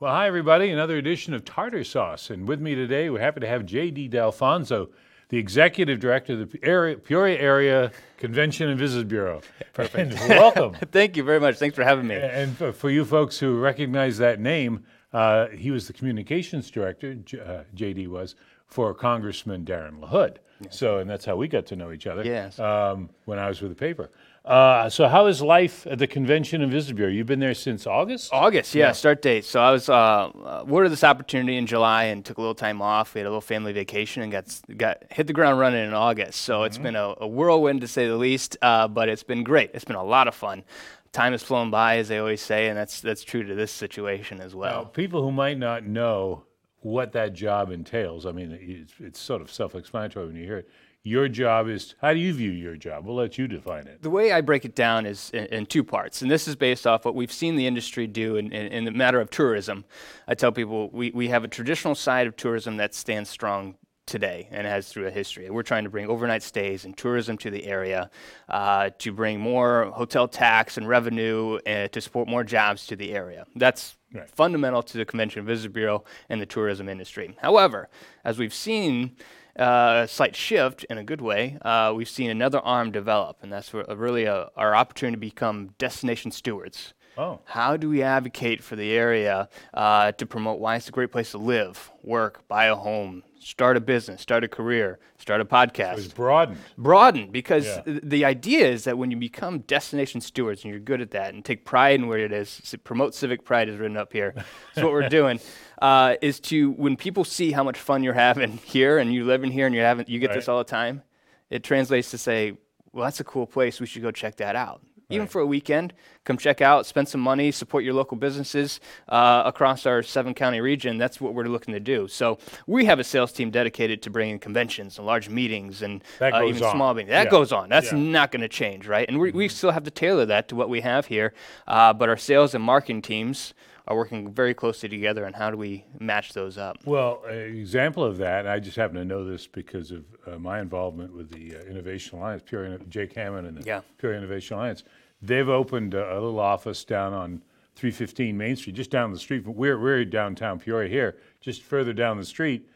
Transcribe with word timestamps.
Well, 0.00 0.12
hi, 0.14 0.26
everybody. 0.26 0.70
Another 0.70 0.96
edition 0.96 1.34
of 1.34 1.44
Tarter 1.44 1.84
Sauce. 1.84 2.30
And 2.30 2.48
with 2.48 2.58
me 2.58 2.74
today, 2.74 3.10
we're 3.10 3.20
happy 3.20 3.40
to 3.40 3.46
have 3.46 3.66
J.D. 3.66 4.08
Dalfonso, 4.08 4.88
the 5.28 5.36
Executive 5.36 6.00
Director 6.00 6.40
of 6.40 6.50
the 6.50 6.58
area, 6.62 6.96
Peoria 6.96 7.38
Area 7.38 7.92
Convention 8.16 8.70
and 8.70 8.78
Visitors 8.78 9.04
Bureau. 9.04 9.42
Perfect. 9.74 10.14
And 10.18 10.28
welcome. 10.30 10.74
Thank 10.90 11.18
you 11.18 11.22
very 11.22 11.38
much. 11.38 11.58
Thanks 11.58 11.76
for 11.76 11.84
having 11.84 12.06
me. 12.06 12.14
and 12.14 12.56
for, 12.56 12.72
for 12.72 12.88
you 12.88 13.04
folks 13.04 13.38
who 13.38 13.58
recognize 13.58 14.16
that 14.18 14.40
name, 14.40 14.84
uh, 15.12 15.48
he 15.48 15.70
was 15.70 15.86
the 15.86 15.92
Communications 15.92 16.70
Director, 16.70 17.18
uh, 17.44 17.64
J.D. 17.74 18.06
was, 18.06 18.36
for 18.68 18.94
Congressman 18.94 19.64
Darin 19.64 19.96
LaHood. 20.00 20.36
So, 20.70 20.98
and 20.98 21.08
that's 21.10 21.24
how 21.26 21.36
we 21.36 21.46
got 21.48 21.66
to 21.66 21.76
know 21.76 21.90
each 21.90 22.06
other 22.06 22.22
Yes. 22.24 22.58
um, 22.58 23.08
when 23.24 23.38
I 23.38 23.48
was 23.48 23.60
with 23.62 23.70
the 23.70 23.76
paper. 23.76 24.10
Uh, 24.44 24.88
so, 24.88 25.06
how 25.06 25.26
is 25.26 25.42
life 25.42 25.86
at 25.86 25.98
the 25.98 26.06
Convention 26.06 26.62
and 26.62 26.72
Visitors 26.72 26.96
Bureau? 26.96 27.12
You've 27.12 27.26
been 27.26 27.40
there 27.40 27.52
since 27.52 27.86
August? 27.86 28.30
August, 28.32 28.74
yeah, 28.74 28.92
start 28.92 29.20
date. 29.20 29.44
So 29.44 29.60
I 29.60 29.70
was 29.70 29.88
uh, 29.90 30.30
awarded 30.62 30.90
this 30.92 31.04
opportunity 31.04 31.58
in 31.58 31.66
July 31.66 32.04
and 32.04 32.24
took 32.24 32.38
a 32.38 32.40
little 32.40 32.54
time 32.54 32.80
off. 32.80 33.14
We 33.14 33.20
had 33.20 33.26
a 33.26 33.28
little 33.28 33.42
family 33.42 33.72
vacation 33.72 34.22
and 34.22 34.32
got 34.32 34.46
got 34.78 35.04
hit 35.10 35.26
the 35.26 35.34
ground 35.34 35.58
running 35.58 35.84
in 35.86 35.92
August. 35.92 36.40
So 36.40 36.62
it's 36.64 36.78
been 36.78 36.96
a, 36.96 37.14
a 37.18 37.28
whirlwind 37.28 37.82
to 37.82 37.88
say 37.88 38.08
the 38.08 38.16
least, 38.16 38.56
uh, 38.62 38.88
but 38.88 39.10
it's 39.10 39.22
been 39.22 39.44
great. 39.44 39.72
It's 39.74 39.84
been 39.84 39.96
a 39.96 40.04
lot 40.04 40.26
of 40.26 40.34
fun. 40.34 40.64
Time 41.12 41.32
has 41.32 41.42
flown 41.42 41.70
by, 41.70 41.98
as 41.98 42.08
they 42.08 42.18
always 42.18 42.40
say, 42.40 42.68
and 42.68 42.78
that's 42.78 43.02
that's 43.02 43.22
true 43.24 43.42
to 43.42 43.54
this 43.54 43.70
situation 43.70 44.40
as 44.40 44.54
Now, 44.54 44.60
well. 44.60 44.84
people 44.86 45.22
who 45.22 45.32
might 45.32 45.58
not 45.58 45.84
know 45.84 46.44
what 46.78 47.12
that 47.12 47.34
job 47.34 47.70
entails, 47.70 48.24
I 48.24 48.32
mean, 48.32 48.56
it's, 48.58 48.94
it's 49.00 49.20
sort 49.20 49.42
of 49.42 49.52
self 49.52 49.74
explanatory 49.74 50.26
when 50.28 50.36
you 50.36 50.44
hear 50.44 50.58
it. 50.58 50.68
Your 51.02 51.28
job 51.28 51.68
is, 51.68 51.94
how 52.02 52.12
do 52.12 52.18
you 52.20 52.34
view 52.34 52.50
your 52.50 52.76
job? 52.76 53.06
We'll 53.06 53.16
let 53.16 53.38
you 53.38 53.48
define 53.48 53.86
it. 53.86 54.02
The 54.02 54.10
way 54.10 54.32
I 54.32 54.42
break 54.42 54.66
it 54.66 54.74
down 54.74 55.06
is 55.06 55.30
in, 55.30 55.46
in 55.46 55.66
two 55.66 55.82
parts, 55.82 56.20
and 56.20 56.30
this 56.30 56.46
is 56.46 56.56
based 56.56 56.86
off 56.86 57.06
what 57.06 57.14
we've 57.14 57.32
seen 57.32 57.56
the 57.56 57.66
industry 57.66 58.06
do 58.06 58.36
in, 58.36 58.52
in, 58.52 58.66
in 58.66 58.84
the 58.84 58.90
matter 58.90 59.18
of 59.18 59.30
tourism. 59.30 59.86
I 60.28 60.34
tell 60.34 60.52
people 60.52 60.90
we, 60.90 61.10
we 61.12 61.28
have 61.28 61.42
a 61.42 61.48
traditional 61.48 61.94
side 61.94 62.26
of 62.26 62.36
tourism 62.36 62.76
that 62.76 62.94
stands 62.94 63.30
strong 63.30 63.76
today 64.04 64.48
and 64.50 64.66
has 64.66 64.90
through 64.90 65.06
a 65.06 65.10
history. 65.10 65.48
We're 65.48 65.62
trying 65.62 65.84
to 65.84 65.90
bring 65.90 66.06
overnight 66.06 66.42
stays 66.42 66.84
and 66.84 66.94
tourism 66.94 67.38
to 67.38 67.50
the 67.50 67.64
area, 67.64 68.10
uh, 68.50 68.90
to 68.98 69.12
bring 69.12 69.40
more 69.40 69.90
hotel 69.94 70.28
tax 70.28 70.76
and 70.76 70.86
revenue, 70.86 71.60
uh, 71.66 71.88
to 71.88 72.00
support 72.02 72.28
more 72.28 72.44
jobs 72.44 72.86
to 72.88 72.96
the 72.96 73.12
area. 73.12 73.46
That's 73.56 73.96
Right. 74.12 74.28
fundamental 74.28 74.82
to 74.82 74.98
the 74.98 75.04
Convention 75.04 75.38
and 75.38 75.46
Visitor 75.46 75.68
Bureau 75.70 76.04
and 76.28 76.40
the 76.42 76.46
tourism 76.46 76.88
industry. 76.88 77.36
However, 77.40 77.88
as 78.24 78.38
we've 78.38 78.52
seen 78.52 79.12
uh, 79.58 80.02
a 80.04 80.08
slight 80.08 80.36
shift 80.36 80.84
in 80.84 80.98
a 80.98 81.04
good 81.04 81.20
way, 81.20 81.58
uh, 81.62 81.92
we've 81.96 82.08
seen 82.08 82.30
another 82.30 82.60
arm 82.60 82.90
develop, 82.90 83.38
and 83.42 83.52
that's 83.52 83.72
really 83.72 84.26
uh 84.26 84.46
our 84.56 84.74
opportunity 84.74 85.16
to 85.16 85.20
become 85.20 85.74
destination 85.78 86.30
stewards. 86.30 86.94
Oh. 87.18 87.40
How 87.44 87.76
do 87.76 87.88
we 87.90 88.02
advocate 88.02 88.62
for 88.62 88.76
the 88.76 88.92
area 88.92 89.48
uh, 89.74 90.12
to 90.12 90.26
promote 90.26 90.58
why 90.58 90.76
it's 90.76 90.88
a 90.88 90.92
great 90.92 91.12
place 91.12 91.32
to 91.32 91.38
live, 91.38 91.90
work, 92.02 92.46
buy 92.48 92.66
a 92.66 92.76
home, 92.76 93.22
start 93.40 93.76
a 93.76 93.80
business, 93.80 94.20
start 94.20 94.44
a 94.44 94.48
career, 94.48 94.98
start 95.18 95.40
a 95.40 95.44
podcast? 95.44 95.98
It's 95.98 96.08
broadened. 96.08 96.58
broaden 96.78 97.30
because 97.30 97.66
Yeah. 97.66 97.80
th- 97.82 98.00
the 98.04 98.24
idea 98.24 98.68
is 98.68 98.84
that 98.84 98.96
when 98.98 99.10
you 99.10 99.16
become 99.16 99.60
destination 99.60 100.20
stewards 100.20 100.62
and 100.62 100.70
you're 100.70 100.80
good 100.80 101.00
at 101.00 101.10
that 101.10 101.34
and 101.34 101.44
take 101.44 101.64
pride 101.64 101.98
in 102.00 102.06
where 102.06 102.18
it 102.18 102.32
is, 102.32 102.60
promote 102.84 103.14
civic 103.14 103.44
pride 103.44 103.68
is 103.68 103.78
written 103.78 103.96
up 103.96 104.12
here. 104.12 104.34
That's 104.36 104.84
what 104.84 104.92
we're 104.92 105.08
doing. 105.20 105.40
Uh, 105.82 106.14
is 106.20 106.38
to 106.40 106.70
when 106.72 106.96
people 106.96 107.24
see 107.24 107.50
how 107.52 107.64
much 107.64 107.78
fun 107.78 108.02
you're 108.04 108.14
having 108.14 108.58
here 108.64 108.98
and 108.98 109.12
you 109.12 109.24
live 109.24 109.42
in 109.42 109.50
here 109.50 109.66
and 109.66 109.74
you're 109.74 109.84
having 109.84 110.04
you 110.08 110.18
get 110.20 110.32
this 110.32 110.46
all 110.48 110.58
the 110.58 110.64
time, 110.64 111.02
it 111.48 111.64
translates 111.64 112.10
to 112.12 112.18
say, 112.18 112.58
well, 112.92 113.04
that's 113.04 113.20
a 113.20 113.24
cool 113.24 113.46
place. 113.46 113.80
We 113.80 113.86
should 113.86 114.02
go 114.02 114.10
check 114.10 114.36
that 114.36 114.56
out. 114.56 114.82
Even 115.10 115.22
Right. 115.24 115.30
for 115.30 115.40
a 115.40 115.46
weekend, 115.46 115.92
come 116.24 116.38
check 116.38 116.60
out, 116.60 116.86
spend 116.86 117.08
some 117.08 117.20
money, 117.20 117.50
support 117.50 117.82
your 117.82 117.94
local 117.94 118.16
businesses 118.16 118.78
uh, 119.08 119.42
across 119.44 119.84
our 119.84 120.02
seven 120.04 120.34
county 120.34 120.60
region. 120.60 120.98
That's 120.98 121.20
what 121.20 121.34
we're 121.34 121.44
looking 121.46 121.74
to 121.74 121.80
do. 121.80 122.06
So 122.06 122.38
we 122.68 122.84
have 122.84 123.00
a 123.00 123.04
sales 123.04 123.32
team 123.32 123.50
dedicated 123.50 124.02
to 124.02 124.10
bringing 124.10 124.38
conventions 124.38 124.98
and 124.98 125.06
large 125.06 125.28
meetings 125.28 125.82
and 125.82 126.02
uh, 126.20 126.44
even 126.44 126.62
on. 126.62 126.76
small 126.76 126.94
meetings. 126.94 127.10
That 127.10 127.24
Yeah. 127.24 127.30
goes 127.30 127.50
on. 127.52 127.68
That's 127.68 127.90
Yeah. 127.92 127.98
not 127.98 128.30
going 128.30 128.42
to 128.42 128.48
change, 128.48 128.86
right? 128.86 129.08
And 129.08 129.18
we, 129.18 129.32
we 129.32 129.48
still 129.48 129.72
have 129.72 129.82
to 129.84 129.90
tailor 129.90 130.26
that 130.26 130.48
to 130.48 130.54
what 130.54 130.68
we 130.68 130.80
have 130.82 131.06
here. 131.06 131.34
Uh, 131.66 131.92
but 131.92 132.08
our 132.08 132.16
sales 132.16 132.54
and 132.54 132.62
marketing 132.62 133.02
teams 133.02 133.52
are 133.90 133.96
working 133.96 134.32
very 134.32 134.54
closely 134.54 134.88
together 134.88 135.26
on 135.26 135.32
how 135.32 135.50
do 135.50 135.56
we 135.56 135.84
match 135.98 136.32
those 136.32 136.56
up. 136.56 136.78
Well, 136.84 137.22
an 137.28 137.36
example 137.38 138.04
of 138.04 138.18
that, 138.18 138.46
I 138.46 138.60
just 138.60 138.76
happen 138.76 138.94
to 138.94 139.04
know 139.04 139.24
this 139.24 139.48
because 139.48 139.90
of 139.90 140.04
uh, 140.28 140.38
my 140.38 140.60
involvement 140.60 141.12
with 141.12 141.28
the 141.32 141.56
uh, 141.56 141.60
Innovation 141.68 142.16
Alliance, 142.18 142.44
Peoria, 142.46 142.78
Jake 142.88 143.12
Hammond 143.14 143.48
and 143.48 143.56
the 143.58 143.66
Yeah. 143.66 143.80
Peoria 143.98 144.18
Innovation 144.18 144.56
Alliance. 144.56 144.84
They've 145.20 145.48
opened 145.48 145.94
a, 145.94 146.12
a 146.12 146.14
little 146.14 146.38
office 146.38 146.84
down 146.84 147.12
on 147.12 147.42
315 147.74 148.36
Main 148.36 148.54
Street, 148.54 148.76
just 148.76 148.92
down 148.92 149.12
the 149.12 149.18
street. 149.18 149.42
From, 149.42 149.56
we're, 149.56 149.78
we're 149.80 150.04
downtown 150.04 150.60
Peoria 150.60 150.88
here, 150.88 151.16
just 151.40 151.62
further 151.62 151.92
down 151.92 152.16
the 152.16 152.24
street. 152.24 152.68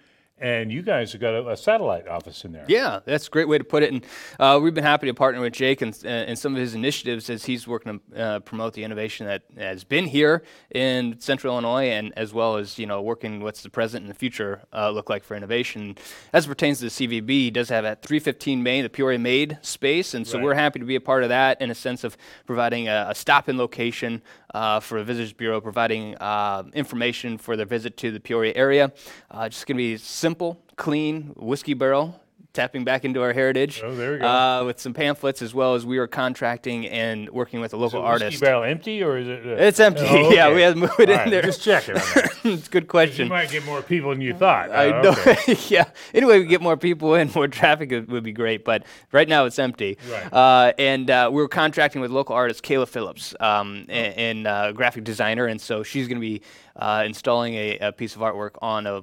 And 0.44 0.70
you 0.70 0.82
guys 0.82 1.10
have 1.12 1.22
got 1.22 1.32
a, 1.32 1.48
a 1.48 1.56
satellite 1.56 2.06
office 2.06 2.44
in 2.44 2.52
there. 2.52 2.66
Yeah, 2.68 3.00
that's 3.06 3.28
a 3.28 3.30
great 3.30 3.48
way 3.48 3.56
to 3.56 3.64
put 3.64 3.82
it. 3.82 3.90
And 3.94 4.04
uh, 4.38 4.60
we've 4.62 4.74
been 4.74 4.84
happy 4.84 5.06
to 5.06 5.14
partner 5.14 5.40
with 5.40 5.54
Jake 5.54 5.80
and, 5.80 5.98
uh, 6.04 6.08
and 6.08 6.38
some 6.38 6.54
of 6.54 6.60
his 6.60 6.74
initiatives 6.74 7.30
as 7.30 7.46
he's 7.46 7.66
working 7.66 7.98
to 8.12 8.20
uh, 8.22 8.40
promote 8.40 8.74
the 8.74 8.84
innovation 8.84 9.26
that 9.26 9.44
has 9.56 9.84
been 9.84 10.04
here 10.04 10.42
in 10.74 11.18
Central 11.18 11.54
Illinois, 11.54 11.86
and 11.86 12.12
as 12.18 12.34
well 12.34 12.56
as 12.58 12.78
you 12.78 12.84
know 12.84 13.00
working 13.00 13.40
what's 13.40 13.62
the 13.62 13.70
present 13.70 14.02
and 14.02 14.10
the 14.10 14.14
future 14.14 14.60
uh, 14.74 14.90
look 14.90 15.08
like 15.08 15.24
for 15.24 15.34
innovation. 15.34 15.96
As 16.34 16.44
it 16.44 16.48
pertains 16.48 16.80
to 16.80 16.84
the 16.84 16.90
CVB, 16.90 17.30
he 17.30 17.50
does 17.50 17.70
have 17.70 17.86
at 17.86 18.02
315 18.02 18.62
Main 18.62 18.82
the 18.82 18.90
Peoria 18.90 19.18
Made 19.18 19.56
space, 19.62 20.12
and 20.12 20.26
so 20.26 20.36
Right. 20.36 20.44
we're 20.44 20.54
happy 20.56 20.78
to 20.78 20.84
be 20.84 20.96
a 20.96 21.00
part 21.00 21.22
of 21.22 21.30
that 21.30 21.62
in 21.62 21.70
a 21.70 21.74
sense 21.74 22.04
of 22.04 22.18
providing 22.44 22.86
a, 22.86 23.06
a 23.08 23.14
stop-in 23.14 23.56
location 23.56 24.20
uh, 24.54 24.80
for 24.80 24.98
a 24.98 25.04
Visitors 25.04 25.32
Bureau, 25.32 25.60
providing 25.60 26.14
uh, 26.16 26.62
information 26.72 27.36
for 27.36 27.56
their 27.56 27.66
visit 27.66 27.96
to 27.98 28.10
the 28.10 28.20
Peoria 28.20 28.52
area. 28.54 28.92
Uh, 29.30 29.48
just 29.48 29.66
going 29.66 29.76
to 29.76 29.82
be 29.82 29.96
simple, 29.98 30.62
clean 30.76 31.34
whiskey 31.36 31.74
barrel. 31.74 32.20
Tapping 32.54 32.84
back 32.84 33.04
into 33.04 33.20
our 33.20 33.32
heritage 33.32 33.82
Oh, 33.84 33.96
there 33.96 34.12
we 34.12 34.18
go. 34.20 34.26
Uh, 34.28 34.62
with 34.64 34.78
some 34.78 34.94
pamphlets, 34.94 35.42
as 35.42 35.52
well 35.52 35.74
as 35.74 35.84
we 35.84 35.98
are 35.98 36.06
contracting 36.06 36.86
and 36.86 37.28
working 37.30 37.60
with 37.60 37.74
a 37.74 37.76
local 37.76 37.98
Is 37.98 38.04
the 38.20 38.24
artist. 38.24 38.40
barrel 38.40 38.62
empty 38.62 39.02
or 39.02 39.18
is 39.18 39.26
it? 39.26 39.44
Uh, 39.44 39.50
It's 39.60 39.80
empty. 39.80 40.04
Oh, 40.08 40.30
Yeah, 40.32 40.54
we 40.54 40.62
had 40.62 40.74
to 40.74 40.80
move 40.80 40.90
it 41.00 41.08
All 41.08 41.14
in 41.14 41.18
right, 41.18 41.30
there. 41.30 41.42
Just 41.42 41.62
checking 41.62 41.96
it's 42.44 42.68
a 42.68 42.70
good 42.70 42.84
You 42.84 42.88
question. 42.88 43.26
might 43.28 43.50
get 43.50 43.64
more 43.64 43.82
people 43.82 44.10
than 44.10 44.20
you 44.20 44.34
thought. 44.34 44.70
I 44.70 44.86
Oh, 44.92 45.02
know. 45.02 45.10
okay. 45.10 45.56
yeah. 45.68 45.86
Anyway, 46.14 46.38
we 46.38 46.46
get 46.46 46.62
more 46.62 46.76
people 46.76 47.16
in, 47.16 47.28
more 47.34 47.48
traffic 47.48 47.90
would, 47.90 48.08
would 48.08 48.22
be 48.22 48.32
great. 48.32 48.64
But 48.64 48.84
right 49.10 49.28
now 49.28 49.46
it's 49.46 49.58
empty. 49.58 49.98
Right. 50.08 50.32
Uh, 50.32 50.72
and 50.78 51.10
uh, 51.10 51.30
we 51.32 51.42
were 51.42 51.48
contracting 51.48 52.00
with 52.02 52.12
local 52.12 52.36
artist 52.36 52.62
Kayla 52.62 52.86
Phillips, 52.86 53.34
um, 53.40 53.84
and, 53.88 54.14
and 54.16 54.46
uh, 54.46 54.70
graphic 54.70 55.02
designer, 55.02 55.46
and 55.46 55.60
so 55.60 55.82
she's 55.82 56.06
going 56.06 56.18
to 56.20 56.26
be 56.26 56.40
uh, 56.76 57.02
installing 57.04 57.54
a, 57.54 57.78
a 57.78 57.90
piece 57.92 58.14
of 58.14 58.22
artwork 58.22 58.52
on 58.62 58.86
a. 58.86 59.02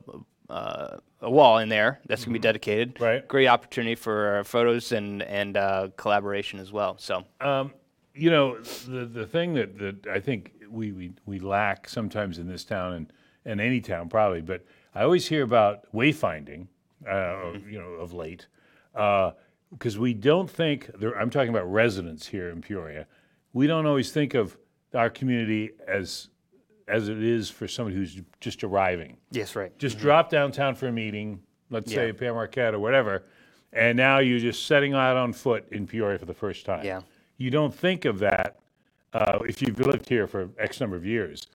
Uh, 0.52 0.98
a 1.22 1.30
wall 1.30 1.60
in 1.60 1.70
there 1.70 2.02
that's 2.08 2.26
going 2.26 2.34
to 2.34 2.40
be 2.40 2.44
dedicated. 2.44 2.96
Mm-hmm. 2.96 3.04
Right. 3.04 3.28
Great 3.28 3.48
opportunity 3.48 3.96
for 3.96 4.40
uh, 4.40 4.44
photos 4.44 4.92
and 4.92 5.22
and 5.24 5.56
uh, 5.56 5.90
collaboration 5.96 6.60
as 6.60 6.72
well. 6.72 6.98
So 6.98 7.24
Um, 7.40 7.72
you 8.14 8.30
know, 8.30 8.60
the 8.88 9.06
the 9.06 9.26
thing 9.26 9.54
that, 9.54 9.78
that 9.78 10.08
I 10.08 10.20
think 10.20 10.52
we, 10.70 10.92
we, 10.92 11.14
we 11.26 11.40
lack 11.40 11.88
sometimes 11.88 12.38
in 12.38 12.48
this 12.48 12.66
town 12.66 12.94
and, 12.94 13.14
and 13.46 13.62
any 13.62 13.82
town 13.82 14.10
probably, 14.10 14.42
but 14.42 14.66
I 14.94 15.04
always 15.04 15.28
hear 15.28 15.44
about 15.44 15.90
wayfinding, 15.94 16.68
uh, 17.08 17.54
you 17.70 17.80
know, 17.80 17.92
of 18.04 18.12
late, 18.14 18.48
because 18.94 19.98
we 19.98 20.14
don't 20.14 20.50
think, 20.50 20.90
there, 21.00 21.18
I'm 21.18 21.30
talking 21.30 21.50
about 21.50 21.72
residents 21.72 22.28
here 22.28 22.50
in 22.50 22.62
Peoria, 22.62 23.08
we 23.54 23.68
don't 23.68 23.86
always 23.86 24.12
think 24.12 24.34
of 24.34 24.58
our 24.94 25.10
community 25.10 25.72
as 25.88 26.28
as 26.92 27.08
it 27.08 27.24
is 27.24 27.50
for 27.50 27.68
somebody 27.68 27.96
who's 27.96 28.22
just 28.40 28.64
arriving. 28.64 29.18
yes, 29.32 29.56
right. 29.56 29.76
Just 29.80 29.98
drop 29.98 30.30
downtown 30.30 30.76
for 30.76 30.88
a 30.88 30.92
meeting, 30.92 31.42
let's 31.70 31.92
say 31.92 32.08
Yeah. 32.08 32.14
Pere 32.14 32.34
Marquette 32.34 32.74
or 32.74 32.80
whatever, 32.80 33.24
and 33.74 33.96
now 33.98 34.20
you're 34.20 34.40
just 34.40 34.66
setting 34.68 34.94
out 34.94 35.16
on 35.16 35.32
foot 35.34 35.66
in 35.72 35.88
Peoria 35.88 36.20
for 36.20 36.26
the 36.26 36.34
first 36.34 36.66
time. 36.66 36.86
Yeah. 36.86 37.02
You 37.38 37.50
don't 37.50 37.74
think 37.74 38.06
of 38.06 38.20
that 38.20 38.60
uh, 39.14 39.40
if 39.48 39.62
you've 39.62 39.80
lived 39.80 40.08
here 40.10 40.28
for 40.28 40.50
X 40.60 40.80
number 40.80 40.96
of 40.96 41.06
years, 41.06 41.48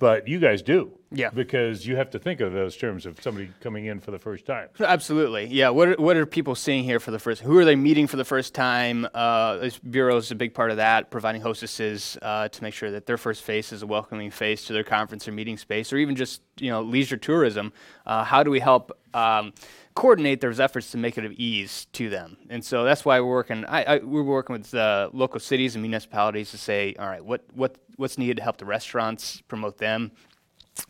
but 0.00 0.26
you 0.26 0.40
guys 0.40 0.62
do. 0.62 0.90
Yeah. 1.12 1.30
Because 1.30 1.86
you 1.86 1.96
have 1.96 2.10
to 2.10 2.20
think 2.20 2.40
of 2.40 2.52
those 2.52 2.76
terms 2.76 3.04
of 3.04 3.20
somebody 3.20 3.50
coming 3.60 3.86
in 3.86 4.00
for 4.00 4.12
the 4.12 4.18
first 4.18 4.46
time. 4.46 4.68
Absolutely, 4.78 5.46
yeah. 5.46 5.68
What 5.68 5.88
are, 5.88 5.94
what 5.94 6.16
are 6.16 6.24
people 6.24 6.54
seeing 6.54 6.84
here 6.84 7.00
for 7.00 7.10
the 7.10 7.18
first? 7.18 7.42
Who 7.42 7.58
are 7.58 7.64
they 7.64 7.74
meeting 7.74 8.06
for 8.06 8.16
the 8.16 8.24
first 8.24 8.54
time? 8.54 9.06
Uh, 9.12 9.56
this 9.56 9.78
bureau 9.78 10.16
is 10.16 10.30
a 10.30 10.36
big 10.36 10.54
part 10.54 10.70
of 10.70 10.76
that, 10.76 11.10
providing 11.10 11.42
hostesses 11.42 12.16
uh, 12.22 12.48
to 12.48 12.62
make 12.62 12.74
sure 12.74 12.92
that 12.92 13.06
their 13.06 13.18
first 13.18 13.42
face 13.42 13.72
is 13.72 13.82
a 13.82 13.86
welcoming 13.88 14.30
face 14.30 14.64
to 14.66 14.72
their 14.72 14.84
conference 14.84 15.26
or 15.26 15.32
meeting 15.32 15.56
space, 15.56 15.92
or 15.92 15.96
even 15.98 16.14
just 16.14 16.42
you 16.58 16.70
know 16.70 16.80
leisure 16.80 17.16
tourism. 17.16 17.72
Uh, 18.06 18.22
how 18.24 18.44
do 18.44 18.50
we 18.50 18.60
help 18.60 18.92
um, 19.12 19.52
coordinate 20.00 20.40
those 20.40 20.58
efforts 20.60 20.90
to 20.92 20.96
make 20.96 21.18
it 21.18 21.26
of 21.26 21.32
ease 21.32 21.86
to 21.92 22.08
them? 22.08 22.38
And 22.48 22.64
so 22.64 22.84
that's 22.84 23.04
why 23.04 23.20
we're 23.20 23.28
working. 23.28 23.66
I, 23.66 23.82
I, 23.82 23.98
we're 23.98 24.22
working 24.22 24.54
with 24.54 24.72
uh, 24.74 25.10
local 25.12 25.40
cities 25.40 25.74
and 25.74 25.82
municipalities 25.82 26.50
to 26.52 26.58
say, 26.58 26.94
all 26.98 27.06
right, 27.06 27.22
what 27.22 27.42
what 27.52 27.76
what's 27.96 28.16
needed 28.16 28.38
to 28.38 28.42
help 28.42 28.56
the 28.56 28.64
restaurants 28.64 29.42
promote 29.42 29.76
them 29.76 30.12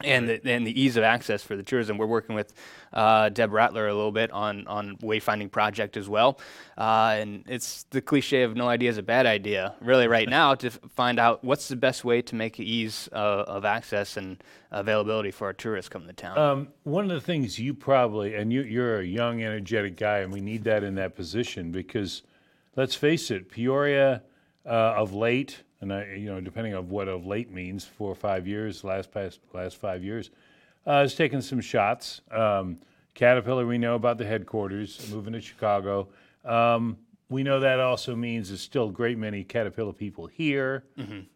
and 0.05 0.29
the, 0.29 0.41
and 0.45 0.67
the 0.67 0.81
ease 0.81 0.97
of 0.97 1.05
access 1.05 1.43
for 1.43 1.57
the 1.57 1.63
tourism. 1.63 1.99
We're 1.99 2.07
working 2.07 2.35
with 2.35 2.53
uh, 2.93 3.29
Deb 3.29 3.53
Rattler 3.53 3.89
a 3.89 3.95
little 3.95 4.13
bit 4.13 4.31
on 4.31 4.67
on 4.67 4.97
wayfinding 4.99 5.51
project 5.51 5.97
as 5.97 6.09
well, 6.09 6.39
uh, 6.79 7.17
and 7.19 7.45
it's 7.49 7.85
the 7.91 8.01
cliche 8.01 8.43
of 8.43 8.57
no 8.57 8.69
idea 8.69 8.91
is 8.91 8.99
a 8.99 9.03
bad 9.03 9.27
idea. 9.27 9.75
Really, 9.81 10.09
right 10.09 10.29
now 10.41 10.55
to 10.57 10.69
f- 10.69 10.79
find 10.95 11.19
out 11.19 11.45
what's 11.45 11.69
the 11.69 11.77
best 11.77 12.05
way 12.05 12.23
to 12.23 12.35
make 12.35 12.59
ease 12.59 13.09
uh, 13.13 13.45
of 13.47 13.65
access 13.65 14.17
and 14.17 14.43
availability 14.71 15.31
for 15.31 15.47
our 15.47 15.53
tourists 15.53 15.89
coming 15.89 16.09
to 16.09 16.15
town. 16.15 16.39
Um, 16.39 16.69
one 16.85 17.05
of 17.05 17.11
the 17.11 17.21
things 17.21 17.59
you 17.59 17.75
probably, 17.75 18.35
and 18.35 18.53
you, 18.53 18.63
you're 18.63 19.01
a 19.01 19.05
young, 19.05 19.43
energetic 19.43 19.97
guy, 19.97 20.19
and 20.19 20.33
we 20.33 20.41
need 20.41 20.65
that 20.65 20.85
in 20.85 20.95
that 20.97 21.17
position 21.17 21.73
because, 21.73 22.23
let's 22.77 22.95
face 22.95 23.31
it, 23.31 23.51
Peoria 23.51 24.23
uh, 24.65 24.69
of 24.69 25.13
late, 25.13 25.63
and 25.81 25.93
I, 25.93 26.15
you 26.15 26.27
know, 26.27 26.41
depending 26.41 26.75
on 26.75 26.89
what 26.89 27.09
of 27.09 27.27
late 27.27 27.51
means, 27.51 27.85
four 27.85 28.11
or 28.11 28.15
five 28.15 28.47
years, 28.47 28.85
last 28.85 29.11
past 29.11 29.41
last 29.53 29.77
five 29.77 30.05
years, 30.05 30.31
uh, 30.87 31.01
has 31.01 31.15
taken 31.15 31.43
some 31.43 31.61
shots. 31.61 32.21
Um, 32.31 32.79
Caterpillar, 33.15 33.67
we 33.67 33.79
know 33.79 33.95
about 33.95 34.19
the 34.19 34.25
headquarters 34.27 35.11
moving 35.11 35.33
to 35.33 35.41
Chicago. 35.41 36.09
Um, 36.45 36.97
we 37.29 37.43
know 37.43 37.61
that 37.61 37.81
also 37.81 38.17
means 38.17 38.49
there's 38.49 38.61
still 38.61 38.89
a 38.89 38.93
great 38.93 39.17
many 39.17 39.45
Caterpillar 39.45 39.93
people 39.93 40.27
here. 40.27 40.85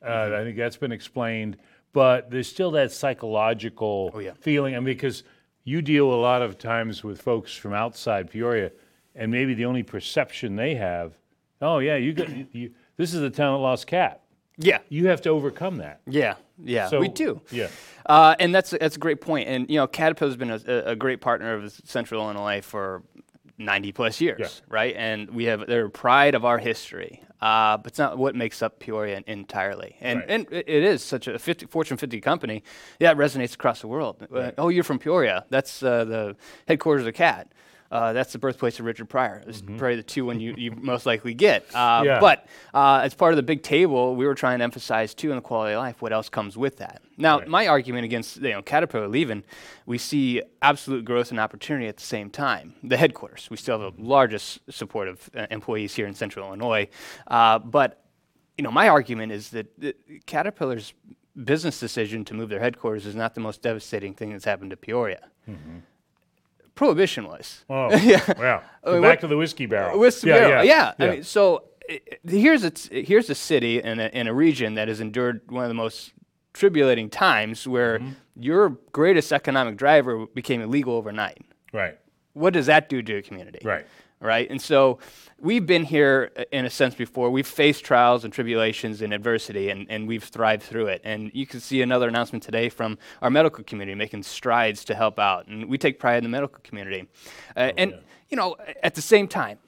Uh, 0.05 0.37
I 0.37 0.43
think 0.43 0.57
that's 0.57 0.77
been 0.77 0.93
explained, 0.93 1.57
but 1.93 2.31
there's 2.31 2.49
still 2.49 2.73
that 2.73 2.91
psychological 2.93 4.11
oh, 4.13 4.19
yeah. 4.19 4.33
feeling. 4.41 4.75
I 4.75 4.79
mean, 4.79 4.87
because 4.87 5.23
you 5.63 5.81
deal 5.83 6.13
a 6.13 6.21
lot 6.21 6.43
of 6.43 6.59
times 6.59 7.03
with 7.05 7.23
folks 7.23 7.55
from 7.55 7.73
outside 7.73 8.31
Peoria, 8.31 8.73
and 9.15 9.31
maybe 9.31 9.55
the 9.55 9.65
only 9.65 9.83
perception 9.83 10.57
they 10.57 10.75
have, 10.75 11.15
oh 11.63 11.79
yeah, 11.79 11.97
you 11.97 12.13
got 12.13 12.29
you, 12.55 12.73
this 12.97 13.15
is 13.15 13.21
the 13.21 13.31
town 13.31 13.55
that 13.55 13.63
lost 13.63 13.87
cat. 13.87 14.24
Yeah, 14.57 14.79
You 14.89 15.09
have 15.09 15.21
to 15.23 15.31
overcome 15.31 15.79
that. 15.79 16.01
yeah, 16.07 16.35
yeah. 16.63 16.89
So 16.89 17.01
we 17.01 17.09
do. 17.09 17.41
Yeah. 17.51 17.69
Uh, 18.07 18.35
and 18.39 18.55
that's 18.55 18.71
that's 18.71 18.97
a 18.97 18.99
great 18.99 19.21
point. 19.21 19.49
And 19.49 19.69
you 19.71 19.77
know, 19.77 19.87
Caterpillar's 19.87 20.37
been 20.37 20.51
a, 20.51 20.61
a 20.87 20.97
great 20.97 21.21
partner 21.21 21.55
of 21.55 21.73
Central 21.85 22.23
Illinois 22.23 22.61
for 22.61 23.03
90 23.59 23.93
plus 23.93 24.21
years, 24.21 24.39
Yeah. 24.41 24.49
right? 24.75 24.95
And 24.97 25.31
we 25.31 25.45
have 25.45 25.67
they're 25.67 25.89
pride 25.89 26.35
of 26.35 26.45
our 26.45 26.59
history. 26.59 27.21
Uh, 27.41 27.77
but 27.77 27.89
it's 27.93 27.99
not 27.99 28.17
what 28.17 28.35
makes 28.35 28.63
up 28.63 28.79
Peoria 28.79 29.23
entirely. 29.27 29.97
And 30.01 30.21
Right. 30.21 30.31
and 30.31 30.47
it 30.51 30.67
is 30.69 31.03
such 31.03 31.29
a 31.29 31.39
50, 31.39 31.67
Fortune 31.67 31.97
50 31.99 32.21
company. 32.21 32.63
Yeah, 33.01 33.11
it 33.11 33.19
resonates 33.19 33.55
across 33.55 33.81
the 33.83 33.89
world. 33.89 34.27
Uh, 34.35 34.53
oh, 34.57 34.69
you're 34.71 34.85
from 34.85 34.99
Peoria. 34.99 35.45
That's 35.51 35.83
uh, 35.83 36.05
the 36.05 36.37
headquarters 36.69 37.07
of 37.07 37.13
CAT. 37.15 37.53
Uh, 37.95 38.13
that's 38.13 38.33
the 38.33 38.39
birthplace 38.39 38.81
of 38.81 38.85
Richard 38.87 39.09
Pryor. 39.09 39.43
It's 39.47 39.63
probably 39.63 39.95
the 39.97 40.03
two 40.03 40.25
one 40.27 40.41
you, 40.41 40.55
you 40.59 40.73
most 40.73 41.07
likely 41.07 41.33
get. 41.33 41.65
Uh, 41.73 41.79
Mm-hmm. 41.95 42.07
Yeah. 42.07 42.19
But 42.21 42.47
uh, 42.75 43.01
as 43.05 43.15
part 43.15 43.33
of 43.33 43.37
the 43.37 43.43
big 43.45 43.63
table, 43.63 44.17
we 44.17 44.27
were 44.27 44.35
trying 44.35 44.59
to 44.59 44.65
emphasize 44.65 45.15
too 45.15 45.31
in 45.31 45.37
the 45.37 45.43
quality 45.43 45.75
of 45.75 45.79
life 45.79 46.03
what 46.03 46.13
else 46.13 46.29
comes 46.29 46.57
with 46.57 46.79
that. 46.79 47.03
Now, 47.17 47.39
Right. 47.39 47.49
my 47.49 47.67
argument 47.69 48.05
against 48.05 48.37
you 48.39 48.51
know 48.51 48.63
Caterpillar 48.63 49.07
leaving, 49.07 49.45
we 49.87 49.97
see 49.97 50.43
absolute 50.61 51.05
growth 51.05 51.31
and 51.31 51.39
opportunity 51.39 51.87
at 51.87 51.97
the 51.99 52.03
same 52.03 52.31
time. 52.31 52.75
The 52.83 52.97
headquarters, 52.97 53.49
we 53.49 53.57
still 53.57 53.79
have 53.81 53.97
the 53.97 54.03
largest 54.03 54.59
support 54.71 55.07
of 55.09 55.31
uh, 55.37 55.47
employees 55.53 55.95
here 55.95 56.07
in 56.07 56.15
Central 56.15 56.47
Illinois, 56.49 56.89
uh, 57.29 57.61
but 57.61 58.03
you 58.59 58.65
know 58.65 58.71
my 58.73 58.89
argument 58.89 59.31
is 59.31 59.51
that, 59.51 59.67
that 59.81 59.97
Caterpillar's 60.27 60.95
business 61.45 61.79
decision 61.79 62.25
to 62.25 62.35
move 62.35 62.49
their 62.49 62.61
headquarters 62.61 63.07
is 63.07 63.15
not 63.15 63.35
the 63.35 63.41
most 63.41 63.63
devastating 63.63 64.15
thing 64.15 64.31
that's 64.33 64.45
happened 64.45 64.71
to 64.71 64.77
Peoria. 64.77 65.21
Prohibition 66.75 67.27
was. 67.27 67.65
Oh, 67.71 67.95
yeah. 67.97 68.21
Go 68.85 68.93
mean, 68.95 69.03
back 69.03 69.11
what- 69.17 69.21
to 69.21 69.27
the 69.29 69.37
whiskey 69.37 69.67
barrel. 69.67 69.95
Uh, 69.97 69.99
whiskey 69.99 70.29
yeah, 70.29 70.39
barrel. 70.39 70.65
yeah, 70.65 70.93
I 70.99 71.07
mean, 71.09 71.23
so 71.23 71.65
i- 71.89 72.01
i- 72.13 72.31
here's 72.31 72.65
a 72.65 72.73
here's 72.91 73.31
a 73.31 73.35
city 73.35 73.83
and 73.83 74.01
a, 74.01 74.15
and 74.15 74.29
a 74.29 74.35
region 74.35 74.75
that 74.75 74.89
has 74.89 75.01
endured 75.01 75.43
one 75.49 75.65
of 75.65 75.69
the 75.69 75.75
most 75.75 76.13
tribulating 76.53 77.09
times, 77.11 77.67
where 77.67 77.99
Mm-hmm. 77.99 78.11
your 78.37 78.69
greatest 78.93 79.33
economic 79.33 79.77
driver 79.77 80.27
became 80.35 80.61
illegal 80.61 80.95
overnight. 80.95 81.39
right, 81.73 81.97
What 82.33 82.53
does 82.53 82.67
that 82.67 82.89
do 82.89 83.03
to 83.03 83.17
a 83.17 83.23
community? 83.23 83.61
right. 83.65 83.87
Right. 84.25 84.49
And 84.49 84.61
so 84.61 85.01
we've 85.39 85.67
been 85.67 85.85
here 85.85 86.33
uh, 86.35 86.45
in 86.51 86.65
a 86.65 86.71
sense 86.71 86.95
before. 86.95 87.29
We've 87.29 87.47
faced 87.47 87.85
trials 87.85 88.25
and 88.25 88.33
tribulations 88.33 89.03
and 89.03 89.13
adversity, 89.13 89.69
and, 89.69 89.87
and 89.91 90.09
we've 90.09 90.25
thrived 90.25 90.63
through 90.63 90.87
it. 90.87 91.03
And 91.05 91.31
you 91.35 91.47
can 91.47 91.61
see 91.61 91.83
another 91.83 92.09
announcement 92.09 92.43
today 92.43 92.71
from 92.71 92.97
our 93.21 93.29
medical 93.29 93.63
community 93.65 93.95
making 93.95 94.23
strides 94.23 94.83
to 94.87 94.95
help 94.95 95.19
out. 95.19 95.47
And 95.47 95.69
we 95.69 95.77
take 95.77 95.99
pride 95.99 96.17
in 96.17 96.25
the 96.25 96.31
medical 96.31 96.59
community. 96.65 97.07
Uh, 97.55 97.73
and, 97.77 97.93
Oh, 97.93 97.97
yeah. 97.97 98.03
you 98.31 98.37
know, 98.39 98.57
at 98.83 98.95
the 98.95 99.03
same 99.03 99.29
time, 99.29 99.59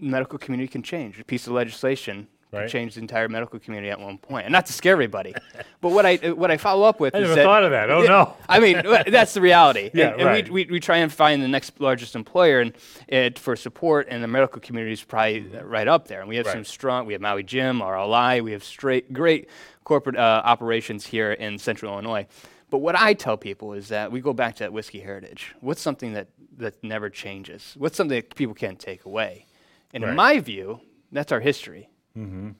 the 0.00 0.08
medical 0.08 0.40
community 0.40 0.66
can 0.66 0.82
change. 0.82 1.20
A 1.20 1.24
piece 1.24 1.46
of 1.46 1.52
legislation 1.52 2.26
Right. 2.52 2.68
change 2.68 2.94
the 2.94 3.00
entire 3.00 3.28
medical 3.28 3.60
community 3.60 3.90
at 3.90 4.00
one 4.00 4.18
point. 4.18 4.46
And 4.46 4.52
not 4.52 4.66
to 4.66 4.72
scare 4.72 4.92
everybody, 4.92 5.34
but 5.80 5.90
what 5.92 6.04
I, 6.04 6.16
what 6.16 6.50
I 6.50 6.56
follow 6.56 6.84
up 6.84 6.98
with 6.98 7.14
is 7.14 7.20
I 7.20 7.22
is 7.22 7.28
never 7.28 7.34
that 7.36 7.44
thought 7.44 7.64
of 7.64 7.70
that. 7.70 7.90
Oh 7.90 8.02
no. 8.02 8.36
I 8.48 8.58
mean, 8.58 8.82
that's 9.06 9.34
the 9.34 9.40
reality. 9.40 9.90
Yeah, 9.94 10.08
and, 10.12 10.20
and 10.20 10.24
right. 10.26 10.48
we, 10.50 10.64
we, 10.66 10.72
we 10.72 10.80
try 10.80 10.98
and 10.98 11.12
find 11.12 11.42
the 11.42 11.48
next 11.48 11.80
largest 11.80 12.16
employer 12.16 12.60
and 12.60 12.72
it, 13.06 13.38
for 13.38 13.54
support, 13.56 14.08
and 14.10 14.22
the 14.22 14.28
medical 14.28 14.60
community 14.60 14.92
is 14.94 15.02
probably 15.02 15.40
right 15.62 15.86
up 15.86 16.08
there. 16.08 16.20
And 16.20 16.28
we 16.28 16.36
have 16.36 16.46
some 16.46 16.58
Right. 16.58 16.66
strong, 16.66 17.06
we 17.06 17.12
have 17.12 17.22
Maui 17.22 17.42
Jim, 17.42 17.80
RLI, 17.80 18.42
we 18.42 18.52
have 18.52 18.64
straight, 18.64 19.12
great 19.12 19.48
corporate 19.84 20.16
uh, 20.16 20.42
operations 20.44 21.06
here 21.06 21.32
in 21.32 21.58
central 21.58 21.92
Illinois. 21.92 22.26
But 22.70 22.78
what 22.78 22.94
I 22.96 23.14
tell 23.14 23.36
people 23.36 23.72
is 23.74 23.88
that 23.88 24.10
we 24.12 24.20
go 24.20 24.32
back 24.32 24.54
to 24.56 24.64
that 24.64 24.72
whiskey 24.72 25.00
heritage. 25.00 25.54
What's 25.60 25.80
something 25.80 26.12
that, 26.14 26.28
that 26.58 26.82
never 26.84 27.10
changes? 27.10 27.74
What's 27.76 27.96
something 27.96 28.16
that 28.16 28.34
people 28.36 28.54
can't 28.54 28.78
take 28.78 29.04
away? 29.04 29.46
And 29.92 30.04
in 30.04 30.14
my 30.14 30.38
view, 30.38 30.80
that's 31.10 31.32
our 31.32 31.40
history. 31.40 31.89
Mm-hmm. 32.16 32.50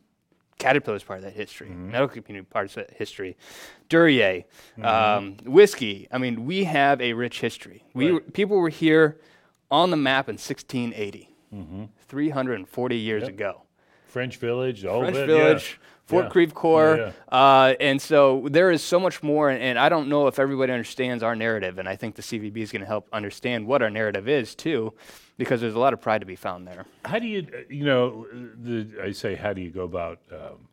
Caterpillar 0.58 0.96
is 0.96 1.02
part 1.02 1.18
of 1.20 1.24
that 1.24 1.32
history. 1.32 1.68
Mm-hmm. 1.68 1.90
Medical 1.90 2.22
community 2.22 2.46
part 2.50 2.66
of 2.66 2.74
that 2.74 2.90
history. 2.92 3.36
Duryea, 3.88 4.44
mm-hmm. 4.78 4.84
um, 4.84 5.36
whiskey. 5.44 6.06
I 6.12 6.18
mean, 6.18 6.44
we 6.44 6.64
have 6.64 7.00
a 7.00 7.14
rich 7.14 7.40
history. 7.40 7.84
We 7.94 8.10
Right. 8.10 8.32
people 8.32 8.58
were 8.58 8.68
here 8.68 9.18
on 9.70 9.90
the 9.90 9.96
map 9.96 10.28
in 10.28 10.34
1680, 10.34 11.30
340 12.08 12.96
years 12.96 13.26
ago. 13.28 13.62
French 14.06 14.36
Village, 14.36 14.82
the 14.82 14.88
French 14.88 15.16
Village. 15.26 15.80
Fort 16.10 16.24
Yeah. 16.24 16.30
Creve 16.30 16.54
Coeur, 16.54 16.96
Yeah, 16.96 17.12
Uh, 17.28 17.74
and 17.78 18.02
so 18.02 18.48
there 18.50 18.72
is 18.72 18.82
so 18.82 18.98
much 18.98 19.22
more. 19.22 19.48
And, 19.48 19.62
and 19.62 19.78
I 19.78 19.88
don't 19.88 20.08
know 20.08 20.26
if 20.26 20.40
everybody 20.40 20.72
understands 20.72 21.22
our 21.22 21.36
narrative, 21.36 21.78
and 21.78 21.88
I 21.88 21.94
think 21.94 22.16
the 22.16 22.22
CVB 22.22 22.56
is 22.58 22.72
going 22.72 22.80
to 22.80 22.86
help 22.86 23.08
understand 23.12 23.66
what 23.66 23.80
our 23.80 23.90
narrative 23.90 24.28
is 24.28 24.56
too, 24.56 24.92
because 25.38 25.60
there's 25.60 25.74
a 25.76 25.78
lot 25.78 25.92
of 25.92 26.00
pride 26.00 26.18
to 26.20 26.26
be 26.26 26.34
found 26.36 26.66
there. 26.66 26.84
How 27.04 27.20
do 27.20 27.28
you, 27.28 27.46
uh, 27.54 27.58
you 27.68 27.84
know, 27.84 28.26
the, 28.32 28.88
I 29.02 29.12
say, 29.12 29.36
how 29.36 29.52
do 29.52 29.60
you 29.60 29.70
go 29.70 29.84
about 29.84 30.18
um, 30.32 30.66